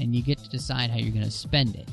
[0.00, 1.86] and you get to decide how you're going to spend it.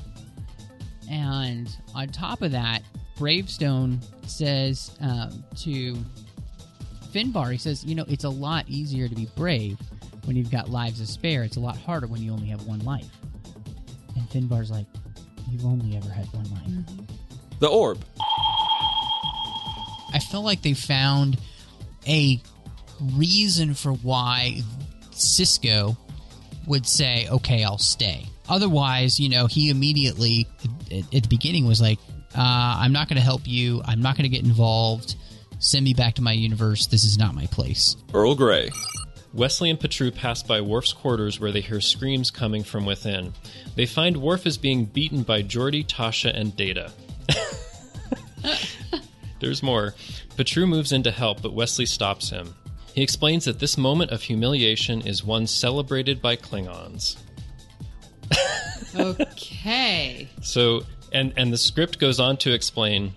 [1.12, 2.84] And on top of that,
[3.18, 5.98] Bravestone says um, to
[7.12, 9.78] Finbar, he says, you know, it's a lot easier to be brave
[10.24, 11.44] when you've got lives to spare.
[11.44, 13.10] It's a lot harder when you only have one life.
[14.16, 14.86] And Finbar's like,
[15.52, 17.10] you've only ever had one life.
[17.60, 18.02] The Orb.
[20.14, 21.38] I felt like they found
[22.08, 22.42] a
[23.16, 24.62] reason for why
[25.12, 25.98] Sisko
[26.68, 28.26] would say, okay, I'll stay.
[28.48, 30.48] Otherwise, you know, he immediately
[30.92, 32.00] at, the beginning was like,
[32.36, 33.82] uh, I'm not going to help you.
[33.86, 35.16] I'm not going to get involved.
[35.60, 36.88] Send me back to my universe.
[36.88, 37.96] This is not my place.
[38.14, 38.70] Earl Grey.
[39.34, 43.34] Wesley and Petru pass by Worf's quarters where they hear screams coming from within.
[43.76, 46.92] They find Worf is being beaten by Geordi, Tasha, and Data.
[49.40, 49.94] There's more.
[50.40, 52.56] Petru moves in to help, but Wesley stops him.
[52.96, 57.18] He explains that this moment of humiliation is one celebrated by Klingons.
[58.96, 60.30] Okay.
[60.42, 63.16] So, and and the script goes on to explain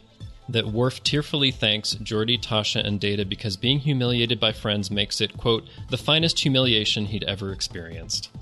[0.49, 5.37] that Worf tearfully thanks Geordi, Tasha, and Data because being humiliated by friends makes it
[5.37, 8.31] quote the finest humiliation he'd ever experienced.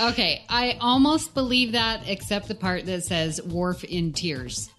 [0.00, 4.70] Okay, I almost believe that, except the part that says Worf in tears.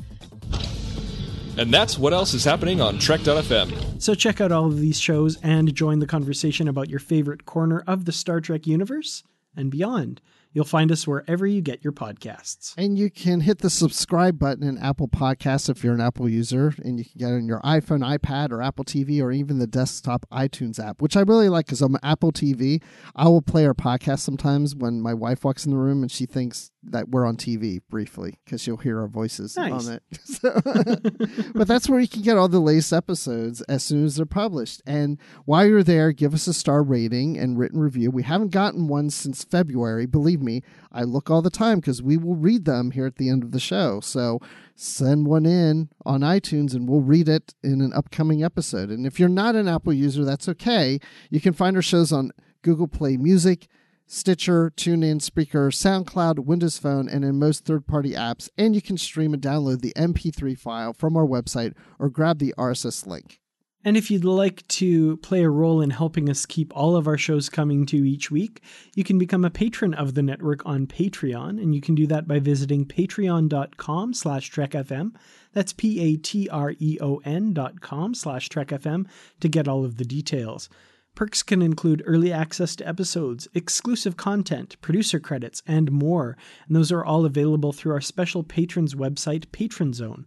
[1.57, 4.01] And that's what else is happening on Trek.fm.
[4.01, 7.83] So check out all of these shows and join the conversation about your favorite corner
[7.85, 9.23] of the Star Trek universe
[9.55, 10.21] and beyond.
[10.53, 12.73] You'll find us wherever you get your podcasts.
[12.77, 16.73] And you can hit the subscribe button in Apple Podcasts if you're an Apple user,
[16.83, 19.67] and you can get it on your iPhone, iPad, or Apple TV, or even the
[19.67, 22.81] desktop iTunes app, which I really like because I'm Apple TV.
[23.15, 26.25] I will play our podcast sometimes when my wife walks in the room and she
[26.25, 29.87] thinks that we're on TV briefly because you'll hear our voices Nice.
[29.87, 30.03] on it.
[30.23, 30.59] So-
[31.53, 34.81] but that's where you can get all the latest episodes as soon as they're published.
[34.85, 38.09] And while you're there, give us a star rating and written review.
[38.09, 40.05] We haven't gotten one since February.
[40.07, 43.29] Believe me, I look all the time because we will read them here at the
[43.29, 43.99] end of the show.
[43.99, 44.39] So
[44.75, 48.89] send one in on iTunes and we'll read it in an upcoming episode.
[48.89, 50.99] And if you're not an Apple user, that's okay.
[51.29, 52.31] You can find our shows on
[52.63, 53.67] Google Play Music.
[54.13, 58.49] Stitcher, TuneIn, Spreaker, SoundCloud, Windows Phone, and in most third party apps.
[58.57, 62.53] And you can stream and download the MP3 file from our website or grab the
[62.57, 63.39] RSS link.
[63.85, 67.17] And if you'd like to play a role in helping us keep all of our
[67.17, 68.61] shows coming to you each week,
[68.95, 72.27] you can become a patron of the network on Patreon, and you can do that
[72.27, 75.15] by visiting patreon.com slash trekfm.
[75.53, 79.07] That's P-A-T-R-E-O-N dot com slash trekfm
[79.39, 80.67] to get all of the details.
[81.13, 86.91] Perks can include early access to episodes, exclusive content, producer credits, and more, and those
[86.91, 90.25] are all available through our special patrons website, Patron Zone.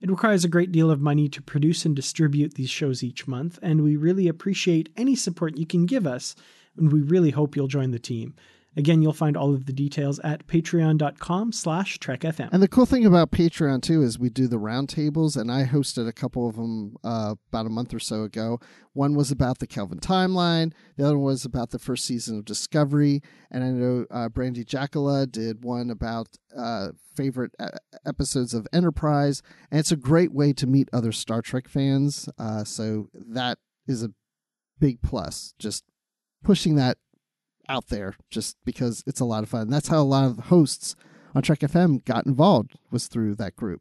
[0.00, 3.58] It requires a great deal of money to produce and distribute these shows each month,
[3.62, 6.34] and we really appreciate any support you can give us,
[6.76, 8.34] and we really hope you'll join the team.
[8.76, 12.48] Again, you'll find all of the details at patreon.com slash trekfm.
[12.52, 16.08] And the cool thing about Patreon too is we do the roundtables, and I hosted
[16.08, 18.60] a couple of them uh, about a month or so ago.
[18.94, 20.72] One was about the Kelvin timeline.
[20.96, 23.22] The other one was about the first season of Discovery.
[23.50, 27.52] And I know uh, Brandy Jacala did one about uh, favorite
[28.06, 32.28] episodes of Enterprise, and it's a great way to meet other Star Trek fans.
[32.38, 34.12] Uh, so that is a
[34.78, 35.54] big plus.
[35.58, 35.84] Just
[36.42, 36.98] pushing that
[37.68, 39.70] out there just because it's a lot of fun.
[39.70, 40.94] That's how a lot of hosts
[41.34, 43.80] on Trek FM got involved was through that group.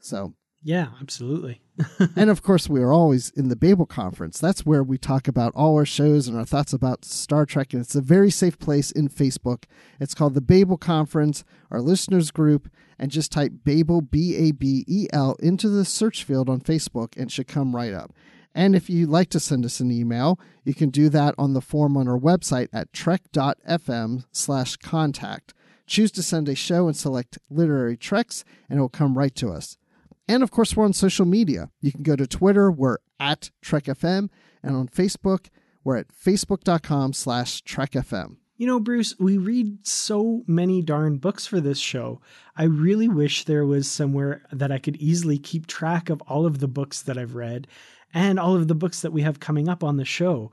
[0.00, 1.60] So, Yeah, absolutely.
[2.16, 4.40] and of course, we are always in the Babel conference.
[4.40, 7.72] That's where we talk about all our shows and our thoughts about Star Trek.
[7.72, 9.64] And it's a very safe place in Facebook.
[10.00, 12.68] It's called the Babel Conference, our listeners group,
[12.98, 17.16] and just type Babel, B A B E L, into the search field on Facebook
[17.16, 18.12] and it should come right up.
[18.58, 21.60] And if you'd like to send us an email, you can do that on the
[21.60, 25.54] form on our website at trek.fm slash contact.
[25.86, 29.50] Choose to send a show and select literary treks, and it will come right to
[29.50, 29.78] us.
[30.26, 31.70] And of course, we're on social media.
[31.80, 34.28] You can go to Twitter, we're at TrekFM,
[34.64, 35.46] and on Facebook,
[35.84, 38.38] we're at facebook.com slash TrekFM.
[38.56, 42.20] You know, Bruce, we read so many darn books for this show.
[42.56, 46.58] I really wish there was somewhere that I could easily keep track of all of
[46.58, 47.68] the books that I've read
[48.14, 50.50] and all of the books that we have coming up on the show.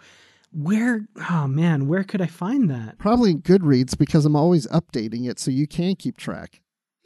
[0.52, 2.98] Where, oh man, where could I find that?
[2.98, 6.61] Probably Goodreads because I'm always updating it so you can keep track.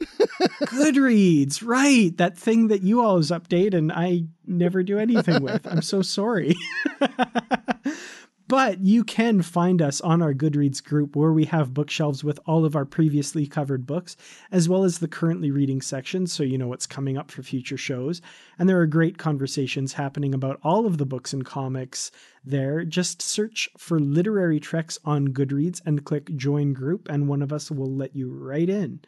[0.62, 2.16] Goodreads, right.
[2.16, 5.66] That thing that you always update and I never do anything with.
[5.66, 6.54] I'm so sorry.
[8.50, 12.64] But you can find us on our Goodreads group where we have bookshelves with all
[12.64, 14.16] of our previously covered books,
[14.50, 17.76] as well as the currently reading section, so you know what's coming up for future
[17.76, 18.20] shows.
[18.58, 22.10] And there are great conversations happening about all of the books and comics
[22.44, 22.84] there.
[22.84, 27.70] Just search for Literary Treks on Goodreads and click Join Group, and one of us
[27.70, 28.98] will let you right in.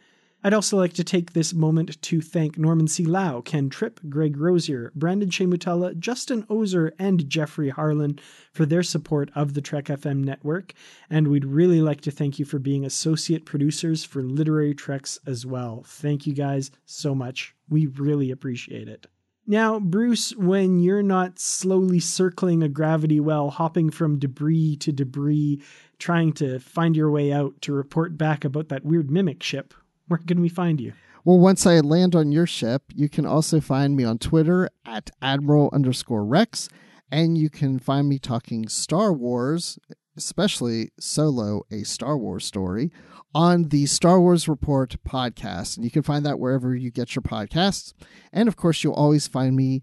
[0.44, 3.04] I'd also like to take this moment to thank Norman C.
[3.04, 8.18] Lau, Ken Tripp, Greg Rosier, Brandon-Shea Mutala, Justin Ozer, and Jeffrey Harlan
[8.52, 10.74] for their support of the Trek FM network.
[11.08, 15.46] And we'd really like to thank you for being associate producers for Literary Treks as
[15.46, 15.84] well.
[15.86, 17.54] Thank you guys so much.
[17.68, 19.06] We really appreciate it.
[19.46, 25.60] Now, Bruce, when you're not slowly circling a gravity well, hopping from debris to debris,
[25.98, 29.74] trying to find your way out to report back about that weird mimic ship,
[30.12, 30.92] where can we find you?
[31.24, 35.10] Well, once I land on your ship, you can also find me on Twitter at
[35.22, 36.68] Admiral underscore Rex,
[37.10, 39.78] and you can find me talking Star Wars,
[40.14, 42.92] especially solo, a Star Wars story,
[43.34, 45.76] on the Star Wars Report podcast.
[45.76, 47.94] And you can find that wherever you get your podcasts.
[48.34, 49.80] And of course, you'll always find me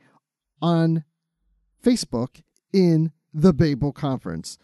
[0.62, 1.06] on
[1.84, 4.60] Facebook in the Babel Conference.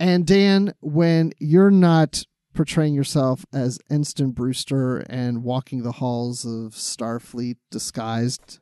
[0.00, 2.24] And Dan, when you're not
[2.54, 8.58] portraying yourself as Ensign Brewster and walking the halls of Starfleet disguised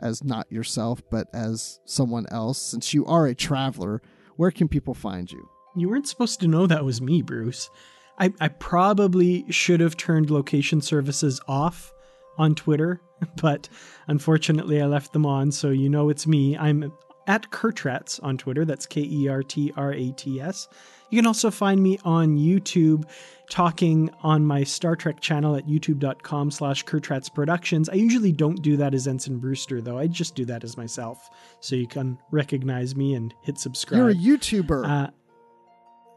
[0.00, 4.02] as not yourself, but as someone else, since you are a traveler,
[4.36, 5.48] where can people find you?
[5.74, 7.70] You weren't supposed to know that was me, Bruce.
[8.18, 11.92] I, I probably should have turned location services off
[12.38, 13.00] on Twitter,
[13.42, 13.68] but
[14.08, 16.56] unfortunately I left them on, so you know it's me.
[16.56, 16.92] I'm
[17.26, 18.64] at Kertrats on Twitter.
[18.64, 20.68] That's K E R T R A T S.
[21.10, 23.04] You can also find me on YouTube
[23.48, 27.88] talking on my Star Trek channel at youtube.com slash Kertrats Productions.
[27.88, 29.98] I usually don't do that as Ensign Brewster, though.
[29.98, 31.30] I just do that as myself.
[31.60, 33.98] So you can recognize me and hit subscribe.
[33.98, 34.88] You're a YouTuber.
[34.88, 35.10] Uh,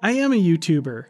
[0.01, 1.05] I am a YouTuber,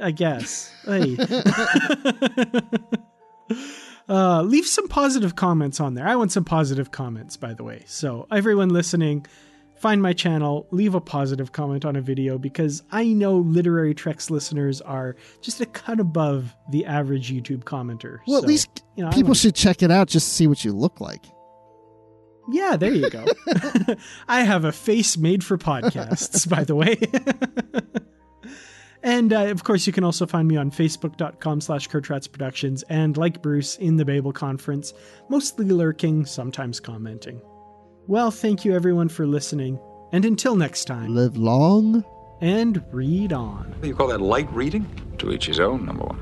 [0.00, 0.72] I guess.
[0.86, 1.16] hey.
[4.08, 6.06] uh, leave some positive comments on there.
[6.06, 7.82] I want some positive comments, by the way.
[7.86, 9.26] So, everyone listening,
[9.80, 14.30] find my channel, leave a positive comment on a video because I know Literary Treks
[14.30, 18.18] listeners are just a cut above the average YouTube commenter.
[18.26, 20.46] Well, So, at least you know, people wanna- should check it out just to see
[20.46, 21.24] what you look like.
[22.52, 23.24] Yeah, there you go.
[24.28, 26.96] I have a face made for podcasts, by the way.
[29.02, 33.16] and uh, of course, you can also find me on facebook.com slash Kertrats Productions and
[33.16, 34.92] like Bruce in the Babel Conference,
[35.28, 37.40] mostly lurking, sometimes commenting.
[38.10, 39.78] Well, thank you everyone for listening.
[40.10, 42.04] And until next time, live long
[42.40, 43.72] and read on.
[43.84, 44.84] You call that light reading?
[45.18, 46.18] To each his own, number one.